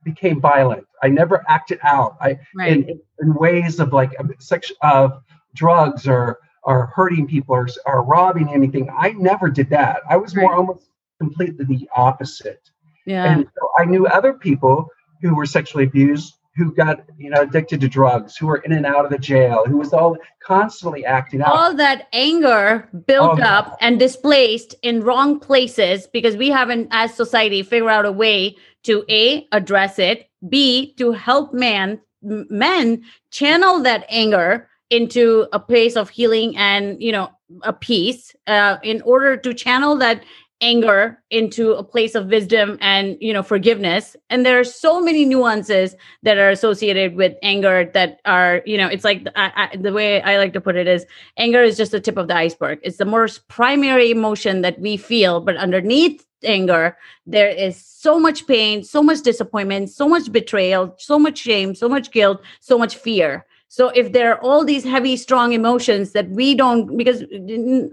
[0.02, 0.87] became violent.
[1.02, 2.16] I never acted out.
[2.20, 2.72] I right.
[2.72, 5.22] in, in ways of like sex of
[5.54, 8.88] drugs or or hurting people or, or robbing anything.
[8.96, 10.01] I never did that.
[10.09, 10.42] I was right.
[10.42, 12.70] more almost completely the opposite.
[13.07, 13.33] Yeah.
[13.33, 14.88] And so I knew other people
[15.20, 18.85] who were sexually abused who got you know addicted to drugs who were in and
[18.85, 23.44] out of the jail who was all constantly acting out all that anger built oh,
[23.44, 28.55] up and displaced in wrong places because we haven't as society figure out a way
[28.83, 35.96] to a address it b to help man men channel that anger into a place
[35.96, 37.31] of healing and you know
[37.62, 40.22] a peace uh, in order to channel that
[40.61, 44.14] anger into a place of wisdom and you know forgiveness.
[44.28, 48.87] And there are so many nuances that are associated with anger that are you know
[48.87, 51.92] it's like I, I, the way i like to put it is anger is just
[51.92, 52.78] the tip of the iceberg.
[52.83, 58.46] It's the most primary emotion that we feel but underneath anger there is so much
[58.46, 62.96] pain so much disappointment so much betrayal so much shame so much guilt so much
[62.96, 67.24] fear so if there are all these heavy, strong emotions that we don't, because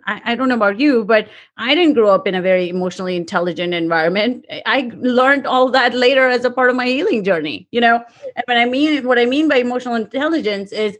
[0.05, 3.73] I, don't know about you, but I didn't grow up in a very emotionally intelligent
[3.73, 4.45] environment.
[4.65, 8.03] I learned all that later as a part of my healing journey, you know?
[8.35, 10.97] And what I mean, what I mean by emotional intelligence is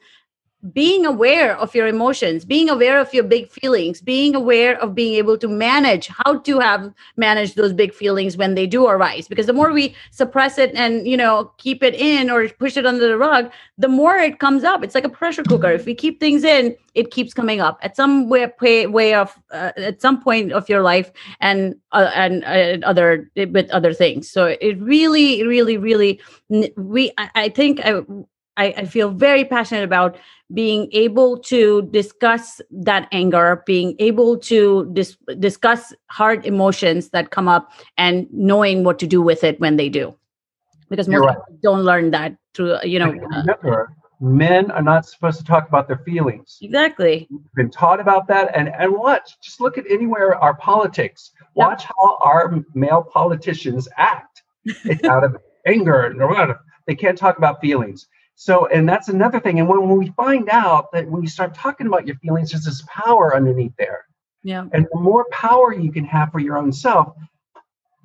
[0.73, 5.13] being aware of your emotions being aware of your big feelings being aware of being
[5.15, 9.27] able to manage how to have manage those big feelings when they do arise.
[9.27, 12.85] Because the more we suppress it and you know keep it in or push it
[12.85, 14.83] under the rug the more it comes up.
[14.83, 15.71] It's like a pressure cooker.
[15.71, 17.79] If we keep things in it keeps coming up.
[17.81, 18.51] At some way,
[18.87, 23.69] way, of uh, at some point of your life and uh, and uh, other with
[23.69, 24.29] other things.
[24.29, 26.19] So it really really really
[26.75, 27.79] we i, I think
[28.59, 30.17] I, I feel very passionate about
[30.53, 37.47] being able to discuss that anger, being able to dis- discuss hard emotions that come
[37.47, 40.15] up, and knowing what to do with it when they do.
[40.89, 41.38] Because most right.
[41.38, 43.09] people don't learn that through, you know.
[43.09, 46.57] Uh, remember, men are not supposed to talk about their feelings.
[46.62, 47.27] Exactly.
[47.29, 49.39] We've been taught about that, and and watch.
[49.41, 51.31] Just look at anywhere our politics.
[51.53, 51.91] Watch yep.
[51.95, 54.41] how our male politicians act.
[54.65, 56.15] It's out of anger.
[56.88, 58.07] They can't talk about feelings.
[58.41, 59.60] So, and that's another thing.
[59.60, 62.63] And when, when we find out that when you start talking about your feelings, there's
[62.63, 64.06] this power underneath there.
[64.43, 64.65] Yeah.
[64.71, 67.13] And the more power you can have for your own self,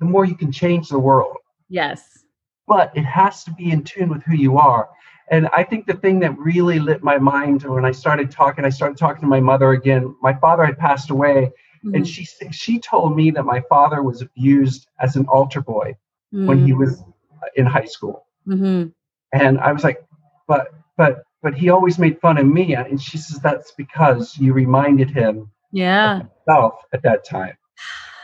[0.01, 1.37] the more you can change the world.
[1.69, 2.25] Yes.
[2.67, 4.89] But it has to be in tune with who you are.
[5.31, 8.69] And I think the thing that really lit my mind when I started talking, I
[8.69, 10.17] started talking to my mother again.
[10.21, 11.49] My father had passed away,
[11.81, 11.95] mm-hmm.
[11.95, 15.95] and she she told me that my father was abused as an altar boy
[16.33, 16.45] mm-hmm.
[16.45, 16.79] when he mm.
[16.79, 17.01] was
[17.55, 18.27] in high school.
[18.45, 18.89] Mm-hmm.
[19.31, 20.05] And I was like,
[20.47, 22.75] but but but he always made fun of me.
[22.75, 27.57] And she says that's because you reminded him yeah of at that time.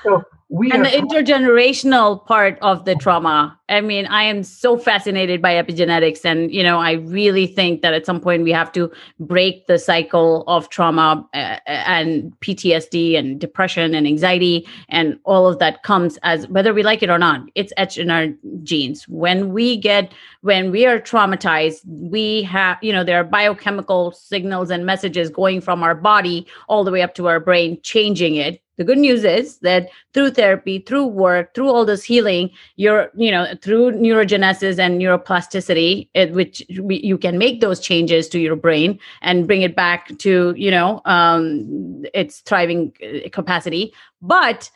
[0.04, 3.58] So we and the intergenerational part of the trauma.
[3.70, 7.94] I mean i am so fascinated by epigenetics and you know i really think that
[7.94, 13.40] at some point we have to break the cycle of trauma uh, and ptsd and
[13.40, 17.48] depression and anxiety and all of that comes as whether we like it or not
[17.56, 18.28] it's etched in our
[18.64, 19.08] genes.
[19.08, 24.70] When we get when we are traumatized we have you know there are biochemical signals
[24.70, 28.62] and messages going from our body all the way up to our brain changing it
[28.82, 33.30] the good news is that through therapy through work through all this healing you're you
[33.30, 38.56] know through neurogenesis and neuroplasticity it, which we, you can make those changes to your
[38.56, 43.94] brain and bring it back to you know um, its thriving uh, capacity.
[44.22, 44.72] But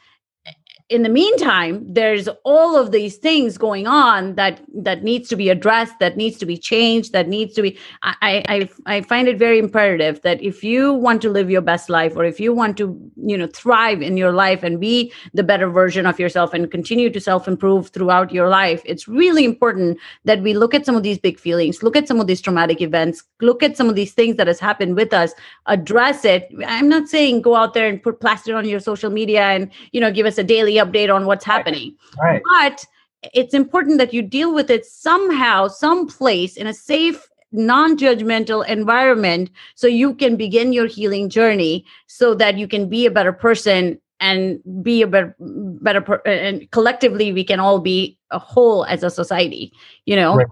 [0.89, 5.49] in the meantime there's all of these things going on that that needs to be
[5.49, 9.39] addressed that needs to be changed that needs to be I, I i find it
[9.39, 12.77] very imperative that if you want to live your best life or if you want
[12.77, 16.69] to you know thrive in your life and be the better version of yourself and
[16.69, 20.95] continue to self improve throughout your life it's really important that we look at some
[20.95, 23.95] of these big feelings look at some of these traumatic events look at some of
[23.95, 25.33] these things that has happened with us
[25.67, 26.49] address it.
[26.67, 29.99] I'm not saying go out there and put plaster on your social media and you
[29.99, 31.95] know give us a daily update on what's happening.
[32.21, 32.41] Right.
[32.59, 32.85] But
[33.33, 39.87] it's important that you deal with it somehow, someplace in a safe, non-judgmental environment so
[39.87, 44.59] you can begin your healing journey so that you can be a better person and
[44.81, 49.09] be a better better per- and collectively we can all be a whole as a
[49.09, 49.71] society
[50.05, 50.47] you know right.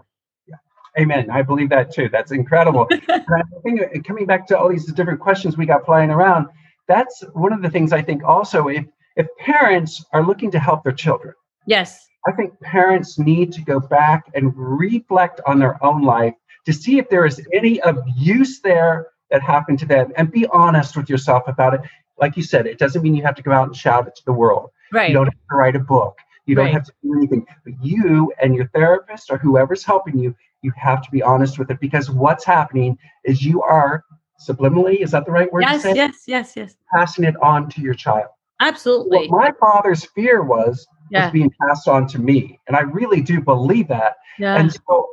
[1.00, 4.92] amen i believe that too that's incredible I think uh, coming back to all these
[4.94, 6.48] different questions we got flying around
[6.88, 10.84] that's one of the things i think also if if parents are looking to help
[10.84, 11.34] their children,
[11.66, 16.34] yes, I think parents need to go back and reflect on their own life
[16.66, 20.96] to see if there is any abuse there that happened to them and be honest
[20.96, 21.82] with yourself about it.
[22.18, 24.26] Like you said, it doesn't mean you have to go out and shout it to
[24.26, 24.70] the world.
[24.92, 25.10] Right.
[25.10, 26.18] You don't have to write a book.
[26.46, 26.74] You don't right.
[26.74, 27.46] have to do anything.
[27.66, 31.72] But you and your therapist or whoever's helping you, you have to be honest with
[31.72, 34.06] it because what's happening is you are
[34.48, 35.64] subliminally, is that the right word?
[35.64, 36.76] Yes, yes, yes, yes.
[36.94, 38.28] Passing it on to your child.
[38.64, 39.28] Absolutely.
[39.28, 41.26] What my father's fear was yeah.
[41.26, 44.16] was being passed on to me, and I really do believe that.
[44.40, 44.56] Yeah.
[44.56, 45.10] And so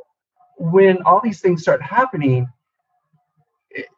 [0.57, 2.47] when all these things start happening,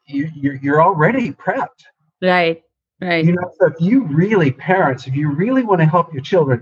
[0.08, 1.84] you, you're you're already prepped.
[2.22, 2.63] Right.
[3.00, 3.26] Right.
[3.26, 6.62] You know, so if you really parents, if you really want to help your children,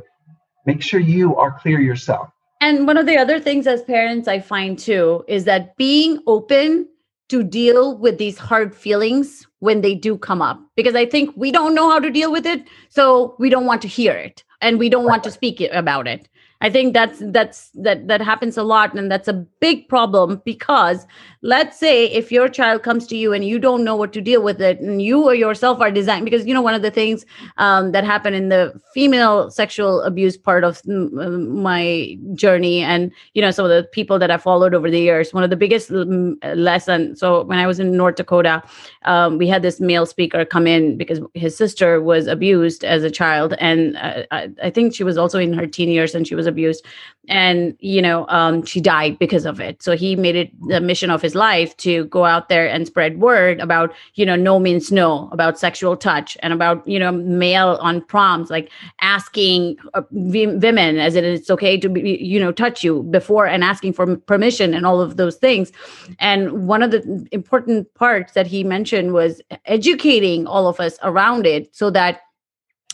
[0.66, 2.30] make sure you are clear yourself.
[2.62, 6.88] And one of the other things as parents I find too is that being open
[7.30, 11.52] to deal with these hard feelings when they do come up because I think we
[11.52, 12.68] don't know how to deal with it.
[12.90, 16.28] So we don't want to hear it and we don't want to speak about it.
[16.62, 21.08] I think that's that's that that happens a lot and that's a big problem because
[21.42, 24.44] let's say if your child comes to you and you don't know what to deal
[24.44, 27.26] with it and you or yourself are designed because you know one of the things
[27.58, 33.50] um, that happened in the female sexual abuse part of my journey and you know
[33.50, 37.16] some of the people that i followed over the years one of the biggest lesson
[37.16, 38.62] so when i was in north dakota
[39.06, 43.10] um, we had this male speaker come in because his sister was abused as a
[43.10, 46.36] child and uh, I, I think she was also in her teen years and she
[46.36, 46.86] was abused
[47.28, 49.82] and you know um, she died because of it.
[49.82, 53.20] So he made it the mission of his life to go out there and spread
[53.20, 57.78] word about you know no means no about sexual touch and about you know male
[57.82, 58.70] on proms like
[59.02, 63.64] asking uh, women as it it's okay to be, you know touch you before and
[63.64, 65.72] asking for permission and all of those things.
[66.20, 71.46] And one of the important parts that he mentioned was educating all of us around
[71.46, 72.22] it so that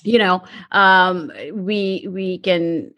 [0.03, 2.91] you know um, we we can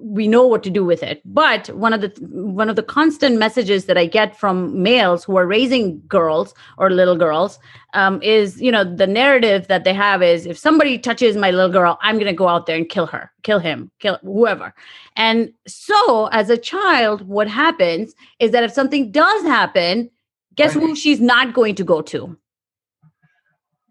[0.00, 1.20] we know what to do with it.
[1.24, 5.36] But one of the one of the constant messages that i get from males who
[5.36, 7.58] are raising girls or little girls
[7.94, 11.70] um, is you know the narrative that they have is if somebody touches my little
[11.70, 14.74] girl i'm going to go out there and kill her kill him kill whoever.
[15.16, 20.10] And so as a child what happens is that if something does happen
[20.54, 22.36] guess who she's not going to go to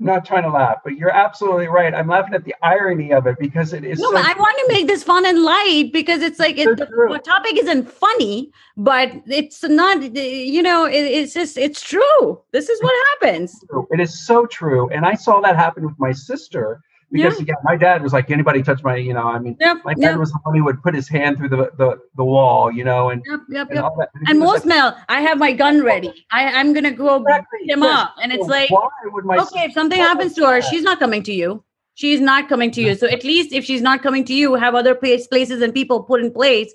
[0.04, 1.94] not trying to laugh, but you're absolutely right.
[1.94, 4.00] I'm laughing at the irony of it because it is.
[4.00, 6.86] No, so I want to make this fun and light because it's like it, the,
[6.86, 10.04] the, topic isn't funny, but it's not.
[10.04, 12.42] Eh, you know, it, it's just it's true.
[12.52, 13.64] This is what happens.
[13.92, 16.82] It is so true, and I saw that happen with my sister
[17.14, 17.46] Because yeah.
[17.50, 17.56] yeah.
[17.64, 20.18] my dad was like anybody touch my, you know, I mean, yep, my dad yep.
[20.18, 23.12] was the one who would put his hand through the the, the wall, you know,
[23.12, 24.10] and yep, yep, and, yep.
[24.16, 26.26] and, and most like, male, I have my gun ready.
[26.32, 28.00] I I'm gonna go exactly, him yes.
[28.00, 31.64] up, and it's like, okay, if something happens to her, she's not coming to you.
[31.96, 32.96] She's not coming to you.
[32.96, 36.02] So at least if she's not coming to you, have other place, places and people
[36.02, 36.74] put in place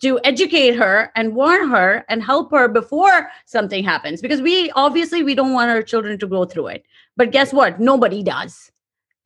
[0.00, 4.20] to educate her and warn her and help her before something happens.
[4.20, 6.84] Because we obviously we don't want our children to go through it.
[7.16, 7.80] But guess what?
[7.80, 8.70] Nobody does.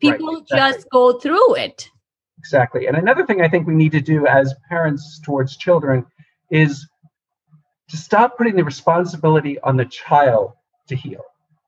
[0.02, 0.58] People right, exactly.
[0.58, 1.88] just go through it.
[2.38, 2.88] Exactly.
[2.88, 6.04] And another thing I think we need to do as parents towards children
[6.50, 6.88] is
[7.88, 10.54] to stop putting the responsibility on the child
[10.88, 11.22] to heal.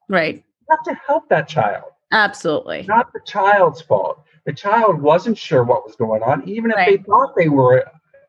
[0.08, 0.36] Right.
[0.36, 1.84] You have to help that child.
[2.10, 2.80] Absolutely.
[2.80, 4.24] It's not the child's fault.
[4.46, 6.98] The child wasn't sure what was going on, even if right.
[6.98, 7.84] they thought they were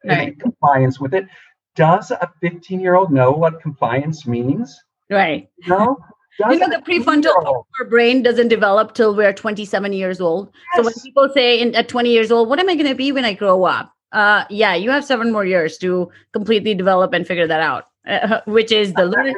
[0.06, 0.30] right.
[0.30, 1.28] in compliance with it.
[1.76, 4.80] Does a 15 year old know what compliance means?
[5.10, 5.50] Right.
[5.68, 5.98] No.
[6.40, 10.52] You know, the prefrontal our brain doesn't develop till we're 27 years old.
[10.54, 10.64] Yes.
[10.76, 13.12] So when people say in, at 20 years old, what am I going to be
[13.12, 13.94] when I grow up?
[14.12, 17.86] Uh, yeah, you have seven more years to completely develop and figure that out.
[18.08, 19.36] Uh, which is the learning,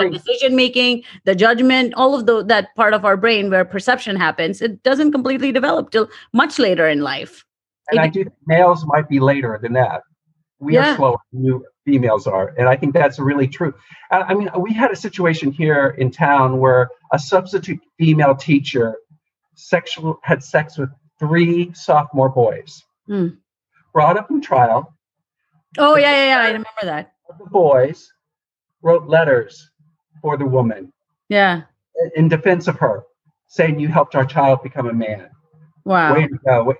[0.00, 4.16] the decision making, the judgment, all of the, that part of our brain where perception
[4.16, 7.44] happens, it doesn't completely develop till much later in life.
[7.90, 10.02] And it, I do think males might be later than that.
[10.58, 10.94] We yeah.
[10.94, 11.18] are slower
[11.88, 12.54] females are.
[12.58, 13.72] And I think that's really true.
[14.10, 18.96] I mean, we had a situation here in town where a substitute female teacher
[19.54, 22.84] sexual had sex with three sophomore boys.
[23.08, 23.38] Mm.
[23.94, 24.94] Brought up in trial.
[25.78, 26.40] Oh, yeah, yeah, yeah.
[26.40, 28.12] I remember that the boys
[28.82, 29.70] wrote letters
[30.20, 30.92] for the woman.
[31.30, 31.62] Yeah.
[32.16, 33.04] In defense of her,
[33.46, 35.30] saying you helped our child become a man.
[35.86, 36.12] Wow.
[36.14, 36.74] Way to go.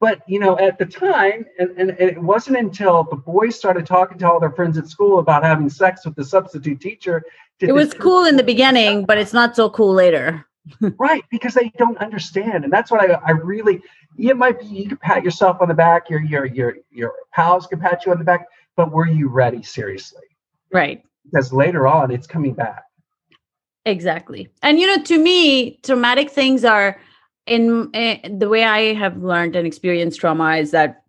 [0.00, 4.16] But you know, at the time, and, and, it wasn't until the boys started talking
[4.18, 7.22] to all their friends at school about having sex with the substitute teacher.
[7.58, 10.46] It was cool in the beginning, but it's not so cool later.
[10.98, 13.82] right, because they don't understand, and that's what I, I really.
[14.16, 16.08] It might be you can pat yourself on the back.
[16.10, 18.46] Your your your your pals can pat you on the back
[18.78, 20.22] but were you ready seriously?
[20.72, 21.02] Right.
[21.24, 22.84] Because later on, it's coming back.
[23.84, 24.48] Exactly.
[24.62, 26.98] And, you know, to me, traumatic things are
[27.48, 31.02] in, in the way I have learned and experienced trauma is that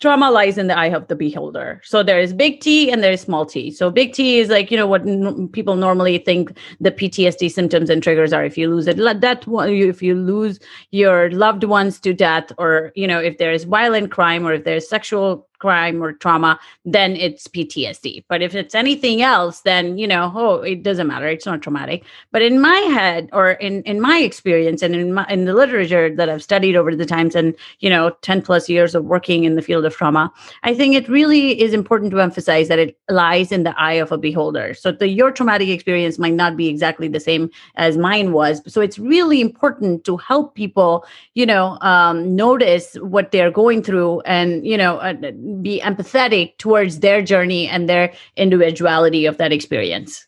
[0.00, 1.80] trauma lies in the eye of the beholder.
[1.84, 3.70] So there is big T and there is small t.
[3.70, 7.90] So big T is like, you know, what n- people normally think the PTSD symptoms
[7.90, 10.58] and triggers are if you lose it, that if you lose
[10.90, 14.64] your loved ones to death, or, you know, if there is violent crime or if
[14.64, 18.24] there's sexual crime or trauma, then it's PTSD.
[18.28, 21.28] But if it's anything else, then you know, oh, it doesn't matter.
[21.28, 22.04] It's not traumatic.
[22.32, 26.14] But in my head, or in in my experience, and in my in the literature
[26.14, 29.54] that I've studied over the times, and you know, ten plus years of working in
[29.54, 30.32] the field of trauma,
[30.62, 34.10] I think it really is important to emphasize that it lies in the eye of
[34.10, 34.74] a beholder.
[34.74, 38.62] So the your traumatic experience might not be exactly the same as mine was.
[38.66, 41.04] So it's really important to help people,
[41.34, 44.96] you know, um, notice what they're going through, and you know.
[44.98, 45.14] Uh,
[45.62, 50.26] be empathetic towards their journey and their individuality of that experience.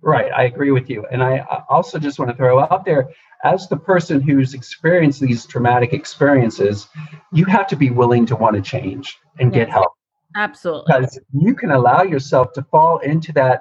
[0.00, 1.06] Right, I agree with you.
[1.10, 3.08] And I also just want to throw out there
[3.44, 6.88] as the person who's experienced these traumatic experiences,
[7.32, 9.66] you have to be willing to want to change and yes.
[9.66, 9.92] get help.
[10.34, 10.84] Absolutely.
[10.86, 13.60] Because you can allow yourself to fall into that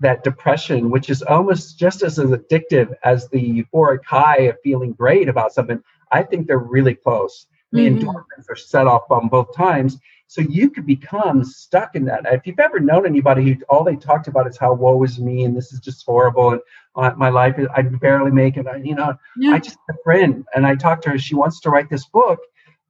[0.00, 5.28] that depression, which is almost just as addictive as the euphoric high of feeling great
[5.28, 5.82] about something.
[6.10, 7.46] I think they're really close.
[7.72, 8.08] The mm-hmm.
[8.08, 9.98] endorphins are set off on both times.
[10.26, 12.24] So you could become stuck in that.
[12.26, 15.42] If you've ever known anybody who all they talked about is how woe is me
[15.44, 16.60] and this is just horrible and
[16.94, 18.66] uh, my life I barely make it.
[18.66, 19.52] I, you know, yeah.
[19.52, 21.18] I just had a friend and I talked to her.
[21.18, 22.40] She wants to write this book,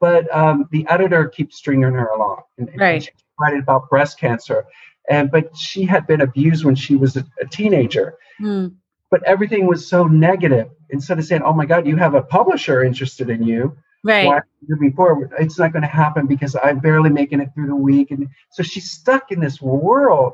[0.00, 2.42] but um, the editor keeps stringing her along.
[2.58, 3.02] And, right.
[3.02, 4.66] She's writing about breast cancer,
[5.08, 8.16] and but she had been abused when she was a, a teenager.
[8.40, 8.74] Mm.
[9.10, 10.70] But everything was so negative.
[10.90, 14.42] Instead of saying, "Oh my God, you have a publisher interested in you," right.
[14.66, 18.10] moving forward it's not going to happen because i'm barely making it through the week
[18.10, 20.32] and so she's stuck in this world.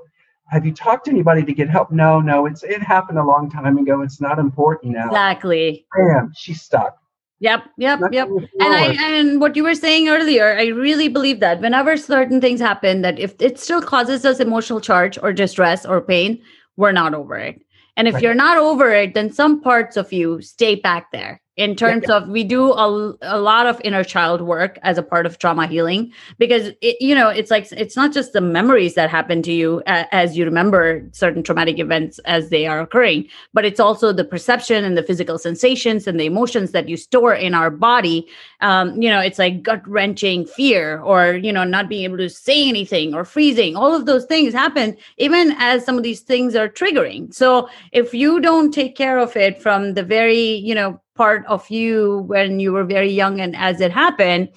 [0.49, 1.91] Have you talked to anybody to get help?
[1.91, 4.03] No no it's it happened a long time ago.
[4.03, 5.09] It's not important now.
[5.09, 5.87] Exactly.
[5.95, 6.99] Bam she's stuck.
[7.41, 8.29] Yep, yep, yep.
[8.29, 12.61] And I and what you were saying earlier, I really believe that whenever certain things
[12.61, 16.41] happen, that if it still causes us emotional charge or distress or pain,
[16.77, 17.61] we're not over it.
[17.99, 18.23] And if right.
[18.23, 22.17] you're not over it, then some parts of you stay back there in terms yeah,
[22.17, 22.23] yeah.
[22.23, 25.67] of we do a, a lot of inner child work as a part of trauma
[25.67, 29.53] healing because it, you know it's like it's not just the memories that happen to
[29.53, 34.13] you uh, as you remember certain traumatic events as they are occurring but it's also
[34.13, 38.27] the perception and the physical sensations and the emotions that you store in our body.
[38.61, 42.29] Um, you know it's like gut wrenching fear or you know not being able to
[42.29, 43.77] say anything or freezing.
[43.77, 47.33] All of those things happen even as some of these things are triggering.
[47.33, 51.69] So if you don't take care of it from the very you know part of
[51.71, 54.49] you when you were very young and as it happened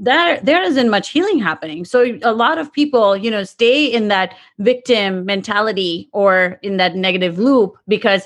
[0.00, 1.84] there there isn't much healing happening.
[1.84, 6.96] So a lot of people you know stay in that victim mentality or in that
[6.96, 8.22] negative loop because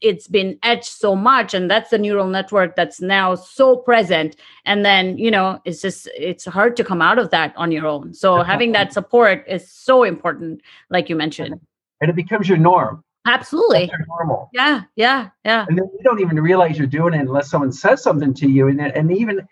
[0.00, 4.36] it's been etched so much and that's the neural network that's now so present.
[4.64, 7.86] And then you know it's just it's hard to come out of that on your
[7.86, 8.14] own.
[8.14, 10.60] So having that support is so important
[10.90, 11.60] like you mentioned.
[12.00, 16.40] And it becomes your norm absolutely normal yeah yeah yeah and then you don't even
[16.40, 19.46] realize you're doing it unless someone says something to you and and even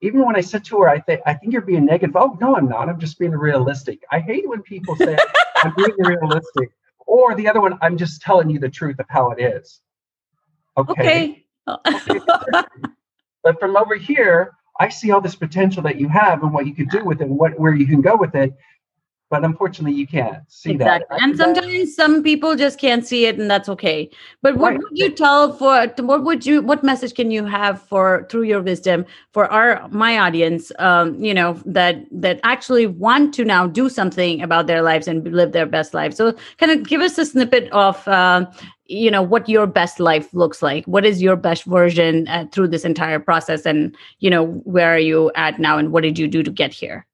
[0.00, 2.16] even when I said to her, I think I think you're being negative.
[2.16, 2.88] Oh no, I'm not.
[2.88, 4.02] I'm just being realistic.
[4.12, 5.16] I hate when people say
[5.56, 6.70] I'm being realistic.
[7.06, 9.80] Or the other one, I'm just telling you the truth of how it is.
[10.76, 11.44] Okay.
[11.66, 12.20] okay.
[13.42, 16.74] but from over here, I see all this potential that you have and what you
[16.74, 18.52] could do with it and what where you can go with it
[19.30, 21.06] but unfortunately you can't see exactly.
[21.10, 24.08] that and sometimes some people just can't see it and that's okay.
[24.42, 24.78] But what right.
[24.78, 28.62] would you tell for what would you what message can you have for through your
[28.62, 33.88] wisdom for our my audience um you know that that actually want to now do
[33.88, 37.26] something about their lives and live their best life so kind of give us a
[37.26, 38.46] snippet of uh,
[38.88, 40.84] you know what your best life looks like.
[40.86, 43.66] What is your best version uh, through this entire process?
[43.66, 46.72] And you know where are you at now and what did you do to get
[46.72, 47.06] here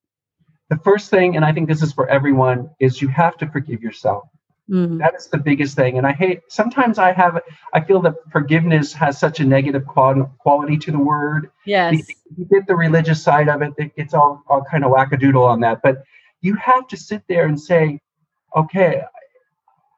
[0.74, 3.80] the first thing, and I think this is for everyone, is you have to forgive
[3.80, 4.24] yourself.
[4.68, 4.98] Mm-hmm.
[4.98, 5.98] That's the biggest thing.
[5.98, 7.40] And I hate, sometimes I have,
[7.72, 11.50] I feel that forgiveness has such a negative quality to the word.
[11.64, 11.92] Yes.
[11.94, 12.02] You,
[12.38, 15.60] you get the religious side of it, it gets all, all kind of wackadoodle on
[15.60, 15.80] that.
[15.82, 16.02] But
[16.40, 18.00] you have to sit there and say,
[18.56, 19.02] okay,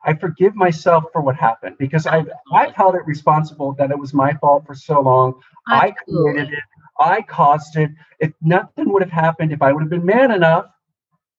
[0.04, 4.12] I forgive myself for what happened because I've, I've held it responsible that it was
[4.12, 5.40] my fault for so long.
[5.70, 6.30] Absolutely.
[6.30, 6.64] I created it.
[7.00, 7.90] I caused it.
[8.20, 10.66] If nothing would have happened, if I would have been man enough,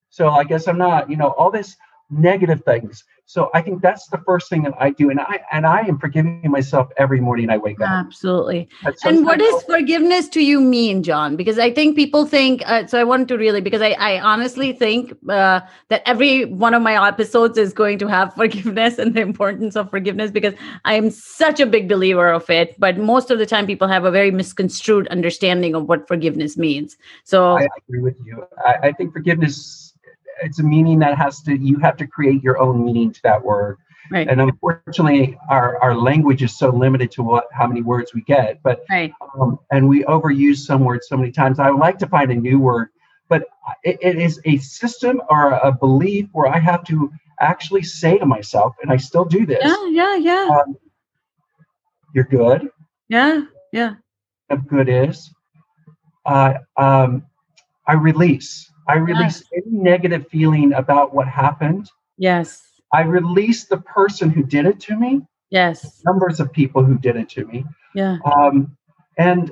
[0.10, 1.76] so I guess I'm not, you know, all this
[2.10, 3.04] negative things.
[3.30, 6.00] So I think that's the first thing that I do, and I and I am
[6.00, 7.90] forgiving myself every morning I wake up.
[7.90, 8.70] Absolutely.
[9.04, 11.36] And what does forgiveness to you mean, John?
[11.36, 12.64] Because I think people think.
[12.66, 15.60] Uh, so I wanted to really because I I honestly think uh,
[15.90, 19.90] that every one of my episodes is going to have forgiveness and the importance of
[19.90, 20.54] forgiveness because
[20.86, 22.80] I am such a big believer of it.
[22.80, 26.96] But most of the time, people have a very misconstrued understanding of what forgiveness means.
[27.26, 28.48] So I agree with you.
[28.66, 29.87] I, I think forgiveness
[30.44, 33.44] it's a meaning that has to you have to create your own meaning to that
[33.44, 33.78] word.
[34.10, 34.30] Right.
[34.30, 38.64] and unfortunately our our language is so limited to what how many words we get
[38.64, 39.12] but right.
[39.38, 41.60] um, and we overuse some words so many times.
[41.60, 42.88] I would like to find a new word
[43.28, 43.44] but
[43.84, 47.12] it, it is a system or a belief where i have to
[47.42, 49.60] actually say to myself and i still do this.
[49.62, 50.50] Yeah yeah yeah.
[50.58, 50.78] Um,
[52.14, 52.70] you're good.
[53.10, 53.42] Yeah
[53.74, 53.96] yeah.
[54.50, 55.30] Of good is.
[56.26, 57.26] Uh, um,
[57.88, 59.64] i release I release yes.
[59.66, 61.90] any negative feeling about what happened.
[62.18, 62.64] Yes.
[62.94, 65.22] I release the person who did it to me.
[65.50, 66.02] Yes.
[66.06, 67.66] Numbers of people who did it to me.
[67.94, 68.18] Yeah.
[68.26, 68.78] Um,
[69.18, 69.52] and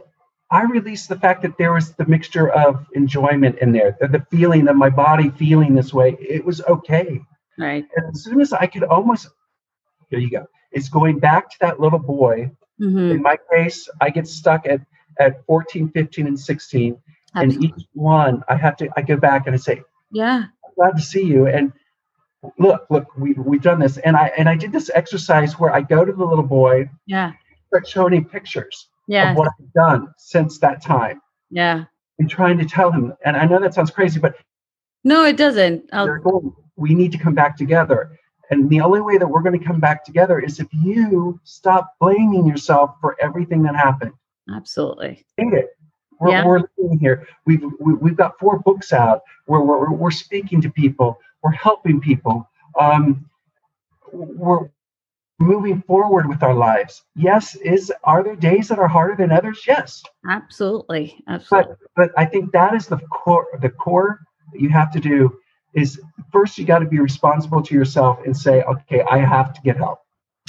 [0.52, 4.26] I release the fact that there was the mixture of enjoyment in there, the, the
[4.32, 6.16] feeling of my body feeling this way.
[6.20, 7.22] It was okay.
[7.58, 7.86] Right.
[7.96, 9.28] And as soon as I could almost,
[10.10, 10.46] here you go.
[10.72, 12.52] It's going back to that little boy.
[12.82, 13.12] Mm-hmm.
[13.12, 14.82] In my case, I get stuck at,
[15.20, 16.98] at 14, 15, and 16
[17.36, 17.68] Absolutely.
[17.68, 19.82] And each one, I have to, I go back and I say,
[20.12, 21.48] yeah, I'm glad to see you.
[21.48, 21.74] And
[22.58, 23.98] look, look, we, we've done this.
[23.98, 27.34] And I, and I did this exercise where I go to the little boy, yeah,
[27.68, 29.32] start showing him pictures yeah.
[29.32, 31.22] of what I've done since that time.
[31.50, 31.86] Yeah.
[32.20, 34.36] And trying to tell him, and I know that sounds crazy, but
[35.04, 35.90] no, it doesn't.
[36.78, 38.18] We need to come back together.
[38.50, 41.94] And the only way that we're going to come back together is if you stop
[42.00, 44.14] blaming yourself for everything that happened.
[44.54, 45.26] Absolutely.
[45.38, 45.70] Hate it.
[46.20, 46.46] We're, yeah.
[46.46, 47.28] we're living here.
[47.46, 51.20] We've we, have we have got four books out where we're, we're speaking to people.
[51.44, 52.50] We're helping people.
[52.80, 53.30] Um,
[54.12, 54.70] we're
[55.40, 57.04] moving forward with our lives.
[57.16, 59.64] Yes, is are there days that are harder than others?
[59.68, 61.76] Yes, absolutely, absolutely.
[61.96, 63.48] But but I think that is the core.
[63.62, 64.22] The core
[64.54, 65.38] you have to do
[65.74, 66.00] is
[66.32, 69.78] first you got to be responsible to yourself and say, okay, I have to get
[69.78, 70.00] help.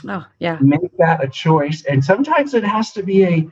[0.09, 0.59] Oh yeah.
[0.61, 3.49] Make that a choice, and sometimes it has to be a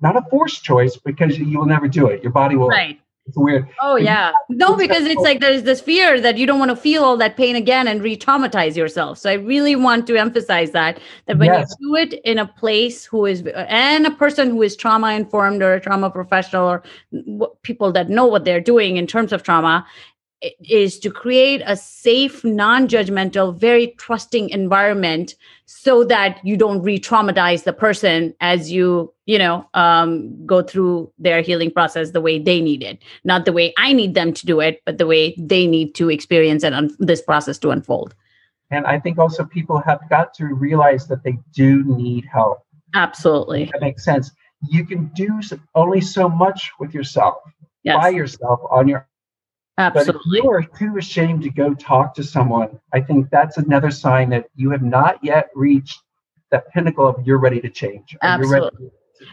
[0.00, 2.22] not a forced choice because you will never do it.
[2.22, 2.68] Your body will.
[2.68, 3.00] Right.
[3.26, 3.68] It's weird.
[3.82, 4.32] Oh yeah.
[4.48, 7.36] No, because it's like there's this fear that you don't want to feel all that
[7.36, 9.18] pain again and re-traumatize yourself.
[9.18, 11.76] So I really want to emphasize that that when yes.
[11.78, 15.62] you do it in a place who is and a person who is trauma informed
[15.62, 16.82] or a trauma professional or
[17.62, 19.86] people that know what they're doing in terms of trauma,
[20.68, 25.34] is to create a safe, non judgmental, very trusting environment
[25.70, 31.12] so that you don't re traumatize the person as you, you know, um, go through
[31.18, 33.02] their healing process the way they need it.
[33.22, 36.08] Not the way I need them to do it, but the way they need to
[36.08, 38.14] experience it un- this process to unfold.
[38.70, 42.64] And I think also people have got to realize that they do need help.
[42.94, 43.68] Absolutely.
[43.70, 44.30] That makes sense.
[44.70, 45.38] You can do
[45.74, 47.36] only so much with yourself,
[47.82, 47.94] yes.
[47.94, 49.06] by yourself on your
[49.78, 50.12] Absolutely.
[50.12, 53.90] But if you are too ashamed to go talk to someone, I think that's another
[53.90, 56.02] sign that you have not yet reached
[56.50, 58.16] the pinnacle of you're ready to change.
[58.22, 58.90] Absolutely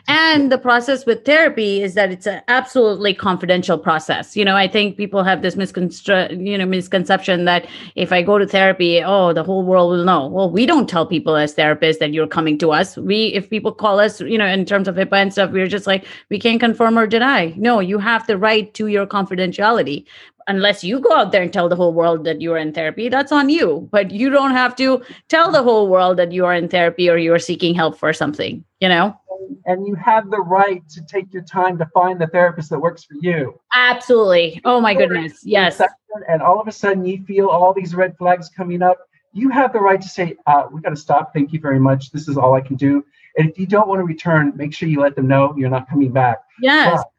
[0.08, 4.36] and the process with therapy is that it's an absolutely confidential process.
[4.36, 8.38] You know i think people have this misconstru- you know misconception that if i go
[8.38, 10.28] to therapy oh the whole world will know.
[10.28, 12.98] Well we don't tell people as therapists that you're coming to us.
[12.98, 15.88] We if people call us you know in terms of HIPAA and stuff we're just
[15.88, 17.54] like we can't confirm or deny.
[17.58, 20.06] No you have the right to your confidentiality.
[20.48, 23.32] Unless you go out there and tell the whole world that you're in therapy, that's
[23.32, 23.90] on you.
[23.92, 27.18] But you don't have to tell the whole world that you are in therapy or
[27.18, 29.20] you're seeking help for something, you know?
[29.66, 33.04] And you have the right to take your time to find the therapist that works
[33.04, 33.60] for you.
[33.74, 34.62] Absolutely.
[34.66, 35.42] Oh my goodness.
[35.44, 35.82] Yes.
[36.30, 39.00] And all of a sudden you feel all these red flags coming up.
[39.34, 41.34] You have the right to say, uh, we got to stop.
[41.34, 42.12] Thank you very much.
[42.12, 43.04] This is all I can do.
[43.38, 45.90] And if you don't want to return, make sure you let them know you're not
[45.90, 46.38] coming back.
[46.62, 47.02] Yes.
[47.02, 47.12] But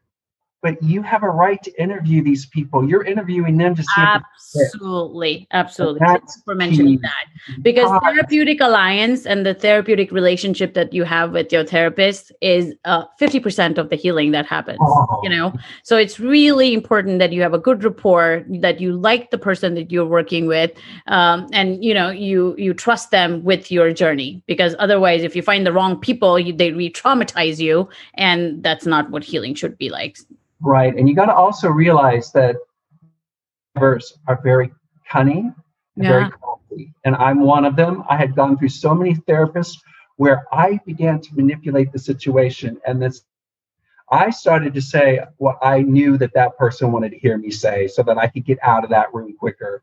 [0.62, 2.88] but you have a right to interview these people.
[2.88, 3.88] You're interviewing them to see.
[3.98, 6.00] Absolutely, absolutely.
[6.00, 7.24] Thanks for mentioning that
[7.62, 13.04] because therapeutic alliance and the therapeutic relationship that you have with your therapist is uh,
[13.18, 14.78] fifty uh, percent of the healing that happens.
[14.80, 15.20] Oh.
[15.22, 15.52] You know,
[15.82, 19.74] so it's really important that you have a good rapport, that you like the person
[19.74, 20.72] that you're working with,
[21.06, 24.42] um, and you know you you trust them with your journey.
[24.46, 29.10] Because otherwise, if you find the wrong people, you, they re-traumatize you, and that's not
[29.10, 30.18] what healing should be like.
[30.60, 30.94] Right.
[30.94, 32.56] And you got to also realize that
[33.74, 34.72] members are very
[35.08, 35.54] cunning,
[35.96, 36.08] yeah.
[36.08, 36.94] very crafty.
[37.04, 38.04] And I'm one of them.
[38.08, 39.76] I had gone through so many therapists
[40.16, 42.80] where I began to manipulate the situation.
[42.86, 43.22] And this,
[44.10, 47.86] I started to say what I knew that that person wanted to hear me say
[47.86, 49.82] so that I could get out of that room quicker.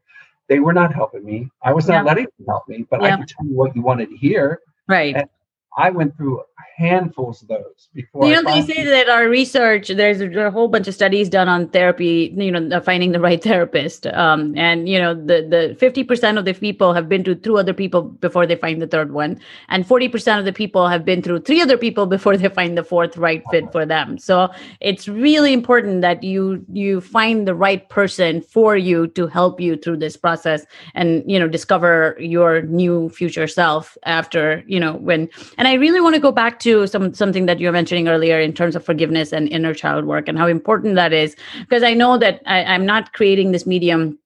[0.49, 1.49] They were not helping me.
[1.61, 2.03] I was not yeah.
[2.03, 3.13] letting them help me, but yeah.
[3.13, 4.59] I could tell you what you wanted to hear.
[4.87, 5.15] Right.
[5.15, 5.29] And
[5.77, 6.41] I went through
[6.75, 8.25] handfuls of those before.
[8.25, 11.69] You know, they say that our research, there's a whole bunch of studies done on
[11.69, 14.07] therapy, you know, finding the right therapist.
[14.07, 17.73] Um, and, you know, the, the 50% of the people have been to two other
[17.73, 19.39] people before they find the third one.
[19.69, 22.83] And 40% of the people have been through three other people before they find the
[22.83, 24.17] fourth right fit for them.
[24.17, 24.49] So
[24.79, 29.77] it's really important that you, you find the right person for you to help you
[29.77, 30.65] through this process
[30.95, 35.29] and, you know, discover your new future self after, you know, when,
[35.63, 38.37] and I really want to go back to some something that you were mentioning earlier
[38.37, 41.37] in terms of forgiveness and inner child work and how important that is.
[41.61, 44.19] Because i know that I, i'm not creating this medium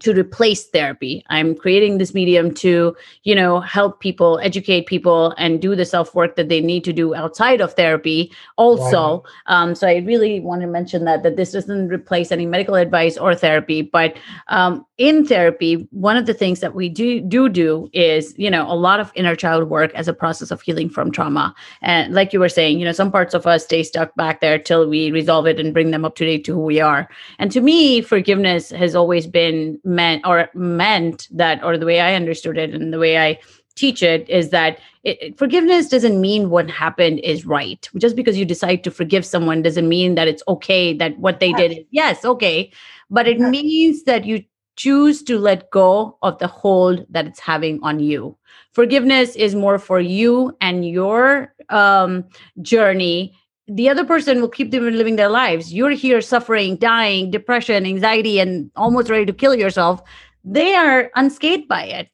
[0.00, 1.24] to replace therapy.
[1.28, 6.14] I'm creating this medium to you know help people educate people and do the self
[6.14, 9.24] work that they need to do outside of therapy also.
[9.46, 13.16] Um, so i really want to mention that that this doesn't replace any medical advice
[13.16, 14.16] or therapy but
[14.48, 18.70] um, in therapy one of the things that we do do do is you know
[18.70, 21.54] a lot of inner child work as a process of healing from trauma.
[21.82, 24.58] And like you were saying you know some parts of us stay stuck back there
[24.58, 27.08] till we resolve it and bring them up to date to who we are.
[27.38, 32.14] And to me forgiveness has always been meant or meant that or the way i
[32.14, 33.38] understood it and the way i
[33.76, 37.88] teach it is that it, forgiveness doesn't mean what happened is right.
[37.96, 41.52] Just because you decide to forgive someone doesn't mean that it's okay that what they
[41.52, 42.72] did is yes okay.
[43.08, 44.42] But it means that you
[44.74, 48.36] choose to let go of the hold that it's having on you.
[48.72, 52.24] Forgiveness is more for you and your um,
[52.60, 53.34] journey
[53.68, 55.72] the other person will keep them living their lives.
[55.72, 60.02] You're here suffering, dying, depression, anxiety, and almost ready to kill yourself.
[60.44, 62.08] They are unscathed by it.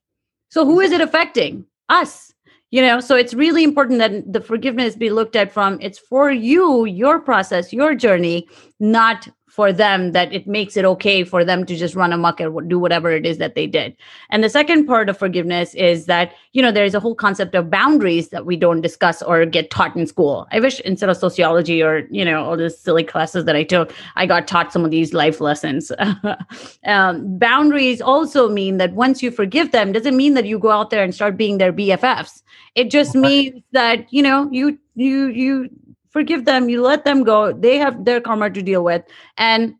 [0.48, 1.08] So who is it mm-hmm.
[1.08, 1.66] affecting?
[1.88, 2.32] Us.
[2.70, 6.30] You know, so it's really important that the forgiveness be looked at from it's for
[6.30, 8.48] you, your process, your journey,
[8.80, 12.70] not for them that it makes it okay for them to just run amok and
[12.70, 13.94] do whatever it is that they did.
[14.30, 17.68] And the second part of forgiveness is that, you know, there's a whole concept of
[17.68, 20.48] boundaries that we don't discuss or get taught in school.
[20.52, 23.92] I wish instead of sociology or, you know, all these silly classes that I took,
[24.16, 25.92] I got taught some of these life lessons.
[26.86, 30.88] um, boundaries also mean that once you forgive them, doesn't mean that you go out
[30.88, 32.42] there and start being their BFFs.
[32.74, 35.68] It just means that, you know, you you you
[36.12, 39.02] forgive them you let them go they have their karma to deal with.
[39.36, 39.74] And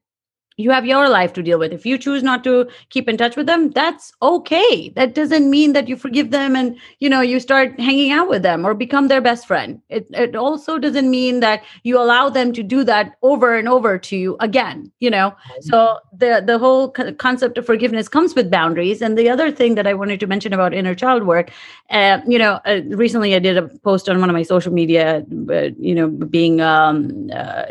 [0.63, 1.73] you have your life to deal with.
[1.73, 4.91] If you choose not to keep in touch with them, that's okay.
[4.97, 8.43] That doesn't mean that you forgive them and you know you start hanging out with
[8.43, 9.81] them or become their best friend.
[9.89, 13.99] It it also doesn't mean that you allow them to do that over and over
[13.99, 14.91] to you again.
[15.01, 19.03] You know, so the the whole concept of forgiveness comes with boundaries.
[19.03, 21.51] And the other thing that I wanted to mention about inner child work,
[21.91, 25.25] uh, you know, uh, recently I did a post on one of my social media,
[25.51, 27.65] uh, you know, being um, uh,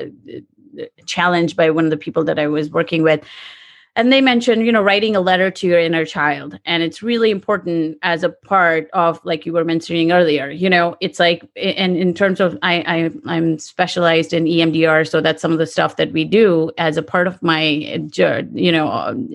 [1.06, 3.24] challenged by one of the people that I was working with.
[3.96, 6.60] And they mentioned you know writing a letter to your inner child.
[6.66, 10.96] And it's really important as a part of like you were mentioning earlier you know
[11.02, 15.52] it's like and in terms of i, I i'm specialized in emdr so that's some
[15.52, 19.30] of the stuff that we do as a part of my you know um,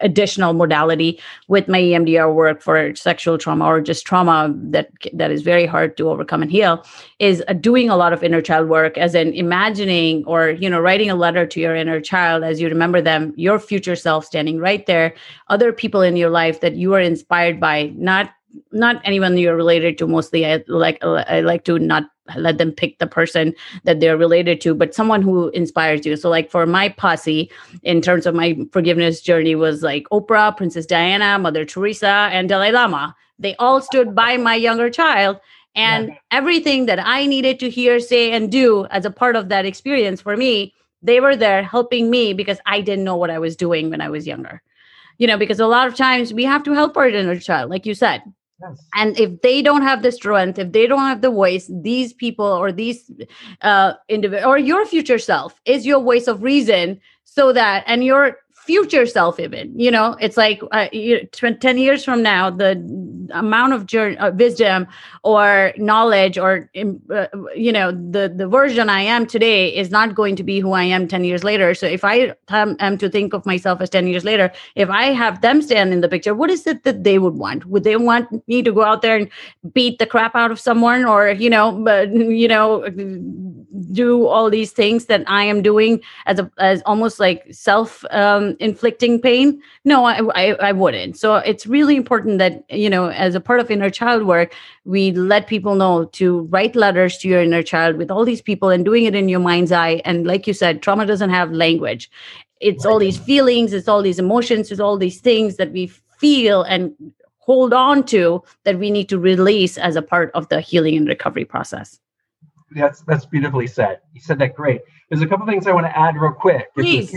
[0.00, 5.42] additional modality with my emdr work for sexual trauma or just trauma that that is
[5.42, 6.84] very hard to overcome and heal
[7.18, 11.10] is doing a lot of inner child work as in imagining or you know writing
[11.10, 14.86] a letter to your inner child as you remember them your future self standing right
[14.86, 15.14] there
[15.48, 18.30] other people in your life that you are inspired by not
[18.72, 20.06] not anyone you're related to.
[20.06, 23.54] Mostly i like i like to not let them pick the person
[23.84, 26.16] that they're related to but someone who inspires you.
[26.16, 27.50] So like for my posse
[27.82, 32.70] in terms of my forgiveness journey was like oprah princess diana mother teresa and dalai
[32.70, 33.14] lama.
[33.38, 35.40] They all stood by my younger child
[35.74, 36.14] and yeah.
[36.30, 40.20] everything that I needed to hear, say, and do as a part of that experience
[40.20, 43.90] for me, they were there helping me because I didn't know what I was doing
[43.90, 44.62] when I was younger.
[45.18, 47.84] You know, because a lot of times we have to help our inner child, like
[47.84, 48.22] you said.
[48.60, 48.86] Yes.
[48.94, 52.44] And if they don't have the strength, if they don't have the voice, these people
[52.44, 53.10] or these
[53.62, 58.36] uh, individual or your future self is your voice of reason, so that and your
[58.70, 60.16] future self even you know?
[60.20, 62.72] It's like uh, you, 10 years from now the
[63.32, 64.86] amount of journey, uh, wisdom
[65.22, 70.36] or knowledge or uh, you know the the version i am today is not going
[70.36, 71.74] to be who i am 10 years later.
[71.74, 75.40] So if i am to think of myself as 10 years later if i have
[75.40, 77.66] them stand in the picture what is it that they would want?
[77.66, 79.28] Would they want me to go out there and
[79.72, 82.88] beat the crap out of someone or you know but you know
[83.92, 88.56] do all these things that i am doing as a as almost like self um,
[88.60, 89.60] inflicting pain?
[89.84, 91.16] No I, I, I wouldn't.
[91.16, 94.54] So it's really important that you know as a part of inner child work
[94.84, 98.68] we let people know to write letters to your inner child with all these people
[98.68, 100.00] and doing it in your mind's eye.
[100.04, 102.10] And like you said trauma doesn't have language.
[102.60, 105.86] It's all these feelings it's all these emotions it's all these things that we
[106.18, 106.94] feel and
[107.38, 111.08] hold on to that we need to release as a part of the healing and
[111.08, 111.98] recovery process.
[112.72, 114.00] That's that's beautifully said.
[114.12, 114.82] You said that great.
[115.08, 117.14] There's a couple things i want to add real quick Please.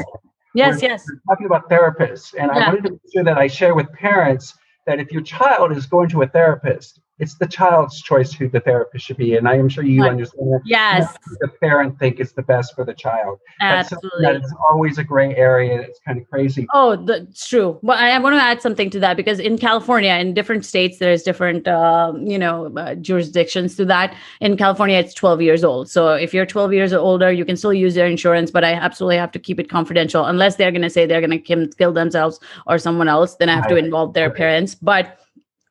[0.54, 1.06] Yes, we're, yes.
[1.08, 2.66] We're talking about therapists, and yeah.
[2.66, 5.86] I wanted to make sure that I share with parents that if your child is
[5.86, 9.36] going to a therapist, it's the child's choice who the therapist should be.
[9.38, 10.62] And I am sure you understand.
[10.66, 11.16] Yes.
[11.40, 13.40] The parent think is the best for the child.
[13.62, 14.26] Absolutely.
[14.26, 15.80] That is always a gray area.
[15.82, 16.68] It's kind of crazy.
[16.74, 17.80] Oh, that's true.
[17.82, 20.98] But I, I want to add something to that because in California, in different states,
[20.98, 24.14] there's different, uh, you know, uh, jurisdictions to that.
[24.42, 25.90] In California, it's 12 years old.
[25.90, 28.74] So if you're 12 years or older, you can still use their insurance, but I
[28.74, 31.94] absolutely have to keep it confidential unless they're going to say they're going to kill
[31.94, 33.36] themselves or someone else.
[33.36, 34.76] Then I have to involve their parents.
[34.76, 35.23] But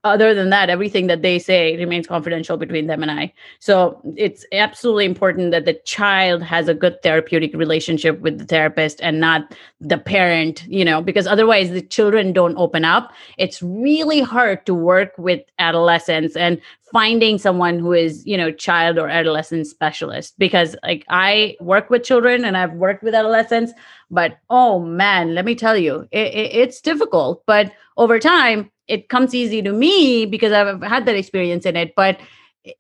[0.05, 3.33] other than that everything that they say remains confidential between them and i.
[3.61, 9.01] So it's absolutely important that the child has a good therapeutic relationship with the therapist
[9.01, 13.13] and not the parent you know because otherwise the children don't open up.
[13.39, 16.61] It's really hard to work with adolescents and
[16.93, 22.05] finding someone who is you know child or adolescent specialist because like i work with
[22.05, 23.73] children and i've worked with adolescents
[24.11, 27.43] but oh man let me tell you it, it, it's difficult.
[27.47, 31.95] But over time it comes easy to me because I've had that experience in it,
[31.97, 32.21] but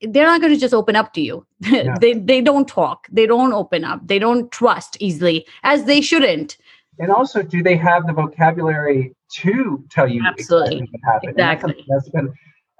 [0.02, 1.46] they're not going to just open up to you.
[1.60, 1.94] Yeah.
[2.00, 3.08] they they don't talk.
[3.10, 4.06] They don't open up.
[4.06, 6.58] They don't trust easily as they shouldn't.
[6.98, 11.30] And also, do they have the vocabulary to tell you absolutely exactly what happened?
[11.30, 11.74] Exactly.
[11.78, 12.26] And, that's, that's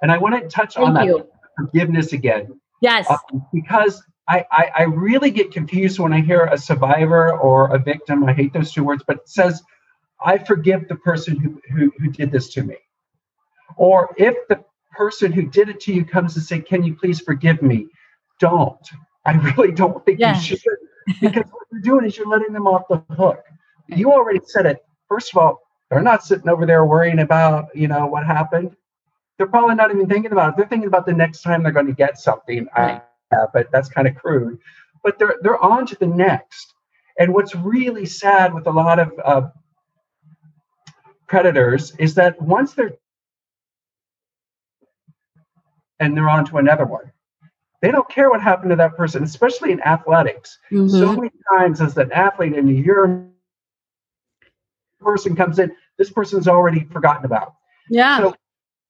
[0.03, 1.18] and I want to touch Thank on you.
[1.18, 2.61] that forgiveness again.
[2.83, 3.09] Yes.
[3.09, 7.78] Um, because I, I, I really get confused when I hear a survivor or a
[7.78, 8.24] victim.
[8.24, 9.62] I hate those two words, but it says,
[10.24, 12.76] "I forgive the person who who, who did this to me."
[13.77, 17.20] Or if the person who did it to you comes to say, Can you please
[17.20, 17.87] forgive me?
[18.41, 18.89] Don't.
[19.25, 20.61] I really don't think you should.
[21.20, 23.45] Because what you're doing is you're letting them off the hook.
[23.89, 24.85] You already said it.
[25.09, 25.61] First of all,
[25.91, 28.77] they're not sitting over there worrying about, you know, what happened.
[29.37, 30.57] They're probably not even thinking about it.
[30.57, 32.66] They're thinking about the next time they're going to get something.
[32.77, 33.03] Right.
[33.33, 34.59] Uh, but that's kind of crude.
[35.03, 36.75] But they're they're on to the next.
[37.18, 39.49] And what's really sad with a lot of uh,
[41.27, 42.95] predators is that once they're
[46.03, 47.13] and they're on to another one.
[47.81, 50.59] They don't care what happened to that person, especially in athletics.
[50.71, 50.89] Mm-hmm.
[50.89, 53.25] So many times, as an athlete, and your
[55.01, 57.55] person comes in, this person's already forgotten about.
[57.89, 58.19] Yeah.
[58.19, 58.35] So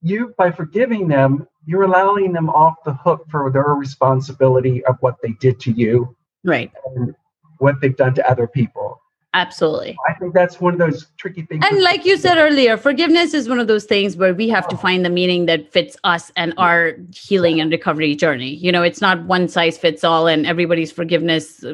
[0.02, 5.16] you, by forgiving them, you're allowing them off the hook for their responsibility of what
[5.22, 6.72] they did to you, right?
[6.96, 7.14] And
[7.58, 9.01] what they've done to other people.
[9.34, 9.96] Absolutely.
[10.06, 11.64] I think that's one of those tricky things.
[11.66, 14.76] And like you said earlier, forgiveness is one of those things where we have to
[14.76, 18.56] find the meaning that fits us and our healing and recovery journey.
[18.56, 21.72] You know, it's not one size fits all and everybody's forgiveness uh,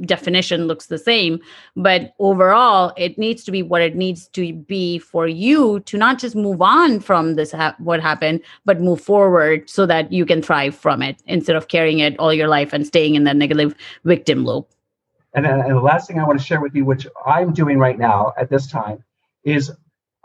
[0.00, 1.38] definition looks the same,
[1.76, 6.18] but overall, it needs to be what it needs to be for you to not
[6.18, 10.42] just move on from this ha- what happened, but move forward so that you can
[10.42, 13.76] thrive from it instead of carrying it all your life and staying in that negative
[14.04, 14.68] victim loop.
[15.36, 17.78] And, then, and the last thing I want to share with you, which I'm doing
[17.78, 19.04] right now at this time,
[19.44, 19.70] is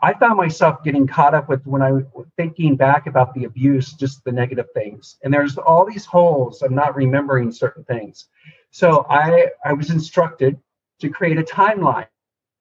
[0.01, 2.05] I found myself getting caught up with when I was
[2.38, 5.18] thinking back about the abuse, just the negative things.
[5.24, 8.26] And there's all these holes of not remembering certain things.
[8.72, 10.57] So I I was instructed
[11.01, 12.07] to create a timeline.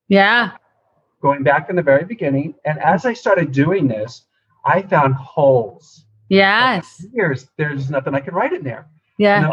[0.08, 0.52] Yeah.
[1.22, 2.54] Going back in the very beginning.
[2.64, 4.26] And as I started doing this,
[4.64, 6.04] I found holes.
[6.28, 7.06] Yes.
[7.12, 8.88] Years, there's nothing I could write in there.
[9.18, 9.52] Yeah.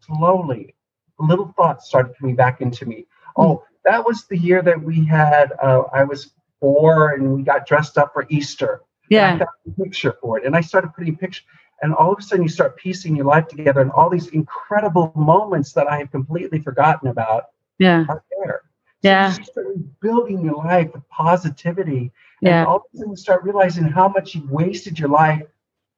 [0.00, 0.74] slowly,
[1.20, 3.06] little thoughts started coming back into me.
[3.36, 7.66] Oh, that was the year that we had, uh, I was four and we got
[7.66, 8.82] dressed up for Easter.
[9.08, 9.34] Yeah.
[9.34, 10.44] I found a picture for it.
[10.44, 11.44] And I started putting pictures.
[11.82, 15.12] And all of a sudden, you start piecing your life together, and all these incredible
[15.16, 17.44] moments that I have completely forgotten about
[17.78, 18.04] Yeah.
[18.06, 18.62] are there.
[19.00, 19.30] Yeah.
[19.32, 22.12] So you start building your life with positivity.
[22.42, 22.58] Yeah.
[22.60, 25.42] And all of a sudden, you start realizing how much you've wasted your life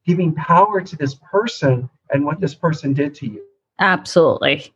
[0.07, 3.43] giving power to this person and what this person did to you.
[3.81, 4.73] Absolutely.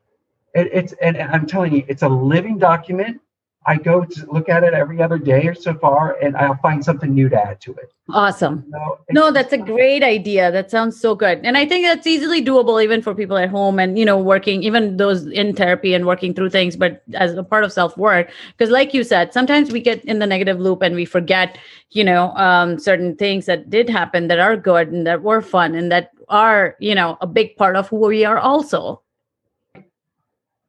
[0.57, 3.21] It, it's and I'm telling you, it's a living document.
[3.69, 6.83] I go to look at it every other day or so far, and I'll find
[6.85, 7.93] something new to add to it.
[8.11, 8.63] Awesome.
[8.65, 10.53] You know, No, that's a great idea.
[10.53, 11.41] That sounds so good.
[11.43, 14.63] And I think that's easily doable even for people at home and, you know, working,
[14.63, 18.31] even those in therapy and working through things, but as a part of self work.
[18.57, 21.59] Because, like you said, sometimes we get in the negative loop and we forget,
[21.91, 25.75] you know, um, certain things that did happen that are good and that were fun
[25.75, 29.03] and that are, you know, a big part of who we are also.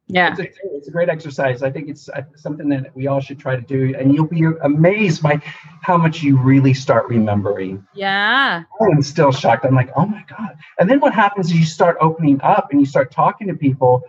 [0.08, 0.30] Yeah.
[0.30, 1.62] It's a, it's a great exercise.
[1.62, 4.44] I think it's uh, something that we all should try to do, and you'll be
[4.62, 5.40] amazed by
[5.82, 7.86] how much you really start remembering.
[7.94, 8.62] Yeah.
[8.80, 9.66] I'm still shocked.
[9.66, 10.56] I'm like, oh my god!
[10.78, 14.02] And then what happens is you start opening up and you start talking to people.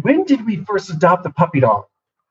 [0.00, 1.84] When did we first adopt the puppy dog?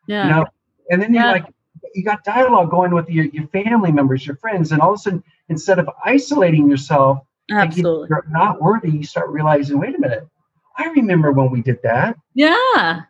[0.08, 0.24] Yeah.
[0.24, 0.46] You know,
[0.90, 1.32] and then you're Yeah.
[1.32, 1.46] like,
[1.94, 4.98] you got dialogue going with your, your family members, your friends, and all of a
[4.98, 7.20] sudden, instead of isolating yourself,
[7.52, 8.08] Absolutely.
[8.10, 10.28] you're not worthy, you start realizing, wait a minute,
[10.78, 12.18] I remember when we did that.
[12.34, 13.02] Yeah.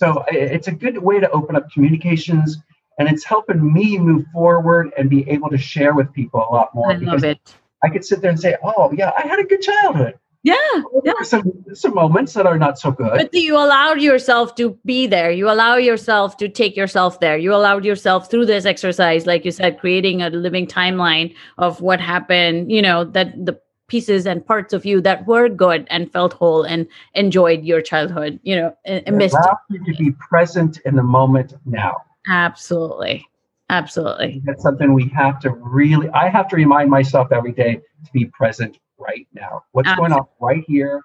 [0.00, 2.56] So it's a good way to open up communications,
[2.98, 6.74] and it's helping me move forward and be able to share with people a lot
[6.74, 6.92] more.
[6.92, 7.38] I love it.
[7.84, 10.14] I could sit there and say, "Oh, yeah, I had a good childhood.
[10.42, 10.56] Yeah.
[11.04, 11.22] There Yeah.
[11.24, 15.30] some some moments that are not so good." But you allowed yourself to be there.
[15.30, 17.36] You allow yourself to take yourself there.
[17.36, 22.00] You allowed yourself through this exercise, like you said, creating a living timeline of what
[22.00, 23.60] happened, you know, that the
[23.90, 28.38] pieces and parts of you that were good and felt whole and enjoyed your childhood,
[28.42, 29.36] you know, and, and missed.
[29.68, 31.96] you to be present in the moment now.
[32.28, 33.26] Absolutely.
[33.68, 34.42] Absolutely.
[34.44, 36.08] That's something we have to really.
[36.10, 39.64] I have to remind myself every day to be present right now.
[39.72, 41.02] What's going on right here?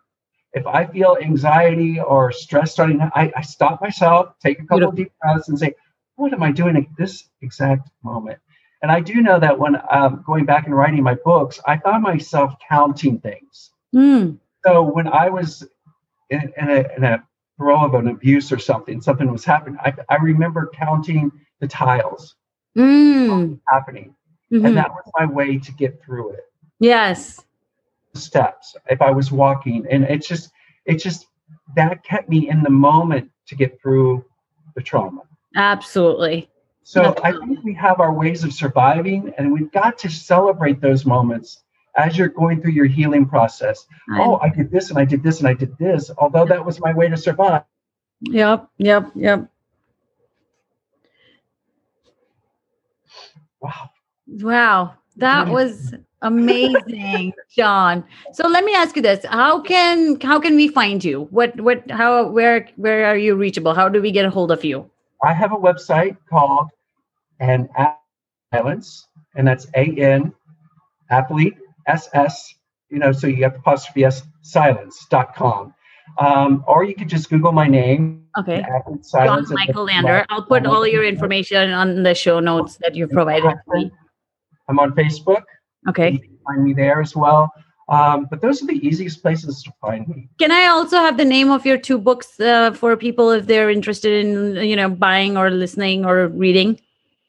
[0.54, 4.96] If I feel anxiety or stress starting, I, I stop myself, take a couple of
[4.96, 5.74] deep breaths, and say,
[6.16, 8.40] "What am I doing at this exact moment?"
[8.82, 12.04] And I do know that when um, going back and writing my books, I found
[12.04, 13.72] myself counting things.
[13.96, 14.38] Mm.
[14.66, 15.68] So when I was
[16.30, 17.24] in, in, a, in a
[17.58, 22.36] throw of an abuse or something, something was happening, I, I remember counting the tiles
[22.78, 23.58] Mm.
[23.70, 24.14] happening.
[24.52, 24.68] Mhm.
[24.68, 26.44] And that was my way to get through it.
[26.80, 27.40] Yes.
[28.14, 29.86] Steps, if I was walking.
[29.90, 30.52] And it's just,
[30.86, 31.28] it's just,
[31.78, 34.26] that kept me in the moment to get through
[34.76, 35.22] the trauma.
[35.56, 36.50] Absolutely.
[36.88, 41.04] So I think we have our ways of surviving, and we've got to celebrate those
[41.04, 41.64] moments
[41.98, 43.88] as you're going through your healing process.
[44.12, 46.64] I- oh, I did this and I did this and I did this, although that
[46.64, 47.64] was my way to survive.
[48.22, 48.70] Yep.
[48.78, 49.12] Yep.
[49.16, 49.50] Yep.
[53.62, 53.90] Wow.
[54.28, 58.04] Wow, that was amazing, John.
[58.34, 61.28] So let me ask you this: How can how can we find you?
[61.32, 63.74] What what how where where are you reachable?
[63.74, 64.90] How do we get a hold of you?
[65.26, 66.70] I have a website called
[67.40, 67.68] an
[68.54, 70.32] silence, and that's A N
[71.10, 71.56] athlete
[71.88, 72.54] S S,
[72.90, 75.74] you know, so you have apostrophe S silence.com.
[76.20, 79.50] Um, or you could just Google my name, Okay, Athlete John Silence.
[79.50, 80.26] and- Michael Lander.
[80.30, 83.92] I'll put all your information on the show notes that you've provided me.
[84.70, 85.42] I'm on Facebook.
[85.90, 86.12] Okay.
[86.12, 86.28] You Okay.
[86.28, 87.52] can find me there as well.
[87.88, 90.28] Um, but those are the easiest places to find me.
[90.40, 93.70] Can I also have the name of your two books uh, for people if they're
[93.70, 96.80] interested in you know buying or listening or reading?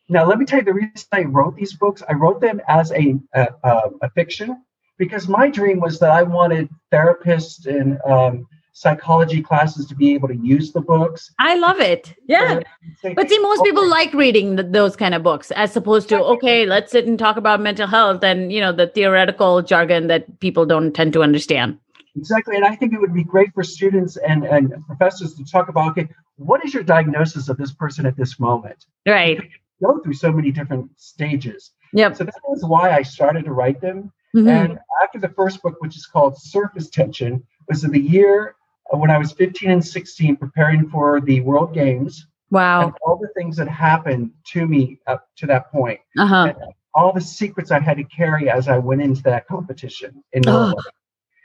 [0.09, 2.03] Now, let me tell you the reason I wrote these books.
[2.09, 4.63] I wrote them as a a, a, a fiction
[4.97, 8.47] because my dream was that I wanted therapists and um,
[8.77, 11.33] psychology classes to be able to use the books.
[11.39, 12.13] I love it.
[12.29, 12.61] Yeah.
[13.03, 16.67] But see, most people like reading th- those kind of books as opposed to, okay,
[16.67, 20.67] let's sit and talk about mental health and, you know, the theoretical jargon that people
[20.67, 21.79] don't tend to understand.
[22.17, 22.55] Exactly.
[22.55, 25.93] And I think it would be great for students and, and professors to talk about,
[25.93, 28.85] okay, what is your diagnosis of this person at this moment?
[29.07, 29.41] Right.
[29.83, 31.71] Go through so many different stages.
[31.95, 32.17] Yep.
[32.17, 34.13] So that was why I started to write them.
[34.37, 34.49] Mm-hmm.
[34.49, 38.55] And after the first book, which is called Surface Tension, was in the year
[38.91, 42.27] when I was 15 and 16, preparing for the World Games.
[42.51, 42.85] Wow.
[42.85, 46.01] And all the things that happened to me up to that point.
[46.19, 46.53] Uh-huh.
[46.95, 50.75] all the secrets I had to carry as I went into that competition in Norway.
[50.77, 50.83] Oh,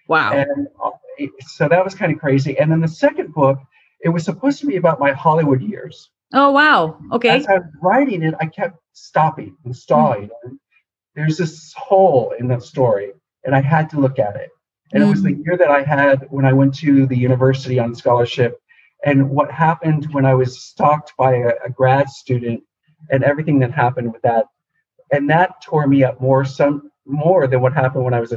[0.08, 0.32] wow.
[0.32, 0.92] And uh,
[1.48, 2.58] so that was kind of crazy.
[2.58, 3.60] And then the second book,
[4.02, 6.10] it was supposed to be about my Hollywood years.
[6.34, 6.98] Oh, wow.
[7.12, 7.30] Okay.
[7.30, 10.30] As I was writing it, I kept stopping and stalling.
[10.46, 10.56] Mm-hmm.
[11.16, 13.12] There's this hole in the story,
[13.44, 14.50] and I had to look at it.
[14.94, 15.08] And mm.
[15.08, 15.46] it was the mm.
[15.46, 18.62] year that I had when I went to the university on scholarship.
[19.04, 22.62] And what happened when I was stalked by a, a grad student
[23.10, 24.46] and everything that happened with that.
[25.12, 28.34] And that tore me up more some more than what happened when I was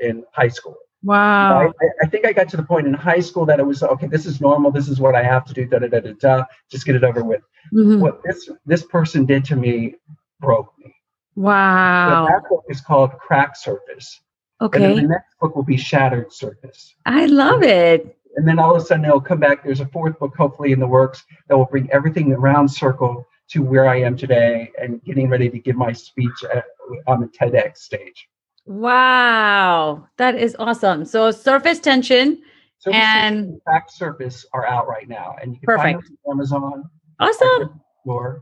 [0.00, 0.76] in high school.
[1.02, 1.68] Wow.
[1.68, 4.06] I, I, think I got to the point in high school that it was okay.
[4.06, 4.70] This is normal.
[4.70, 5.66] This is what I have to do.
[5.66, 6.44] Da da da da da.
[6.70, 7.42] Just get it over with.
[7.74, 8.00] Mm-hmm.
[8.00, 9.96] What this this person did to me
[10.40, 10.94] broke me.
[11.36, 12.26] Wow.
[12.26, 14.20] So that book is called Cracked Surface.
[14.60, 14.84] Okay.
[14.84, 16.94] And the next book will be Shattered Surface.
[17.06, 18.16] I love it.
[18.36, 19.64] And then all of a sudden it'll come back.
[19.64, 23.62] There's a fourth book, hopefully, in the works that will bring everything around circle to
[23.62, 26.64] where I am today and getting ready to give my speech at,
[27.06, 28.28] on the TEDx stage.
[28.66, 31.04] Wow, that is awesome.
[31.04, 32.42] So surface tension
[32.78, 35.84] surface and Cracked Surface are out right now, and you can perfect.
[35.84, 36.84] find them on Amazon.
[37.20, 37.80] Awesome.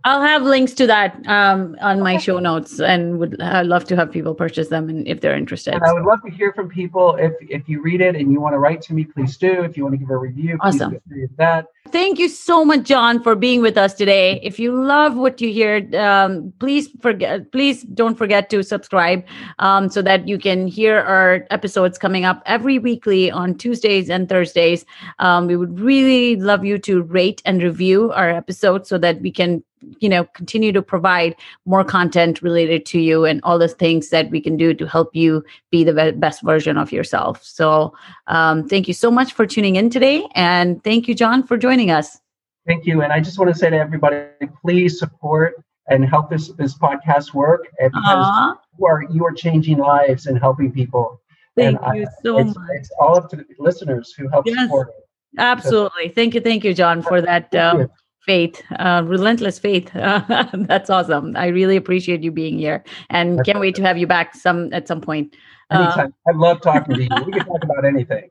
[0.04, 3.96] I'll have links to that um, on my show notes, and would I'd love to
[3.96, 5.74] have people purchase them, and if they're interested.
[5.74, 7.14] And I would love to hear from people.
[7.16, 9.62] If if you read it and you want to write to me, please do.
[9.62, 10.98] If you want to give a review, awesome.
[11.36, 11.66] that.
[11.90, 14.40] Thank you so much, John, for being with us today.
[14.42, 17.52] If you love what you hear, um, please forget.
[17.52, 19.24] Please don't forget to subscribe,
[19.58, 24.28] um, so that you can hear our episodes coming up every weekly on Tuesdays and
[24.28, 24.84] Thursdays.
[25.18, 29.30] Um, we would really love you to rate and review our episodes so that we
[29.30, 29.51] can
[30.00, 34.30] you know continue to provide more content related to you and all the things that
[34.30, 37.92] we can do to help you be the best version of yourself so
[38.26, 41.90] um, thank you so much for tuning in today and thank you john for joining
[41.90, 42.18] us
[42.66, 44.24] thank you and i just want to say to everybody
[44.62, 50.26] please support and help this this podcast work because you are you are changing lives
[50.26, 51.20] and helping people
[51.56, 54.46] thank and you I, so it's, much it's all up to the listeners who help
[54.46, 54.62] yes.
[54.62, 55.02] support it
[55.38, 56.08] Absolutely.
[56.08, 56.40] Thank you.
[56.40, 57.88] Thank you, John, for that um,
[58.24, 59.90] faith, uh, relentless faith.
[59.94, 61.36] that's awesome.
[61.36, 64.72] I really appreciate you being here, and that's can't wait to have you back some
[64.72, 65.34] at some point.
[65.70, 66.14] Anytime.
[66.26, 67.08] Uh, I love talking to you.
[67.26, 68.30] We can talk about anything.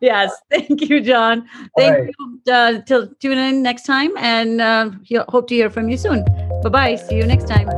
[0.00, 1.48] Yes, thank you, John.
[1.76, 2.14] Thank right.
[2.18, 2.52] you.
[2.52, 4.90] Uh, till tune in next time, and uh,
[5.28, 6.24] hope to hear from you soon.
[6.62, 6.96] Bye bye.
[6.96, 7.68] See you next time.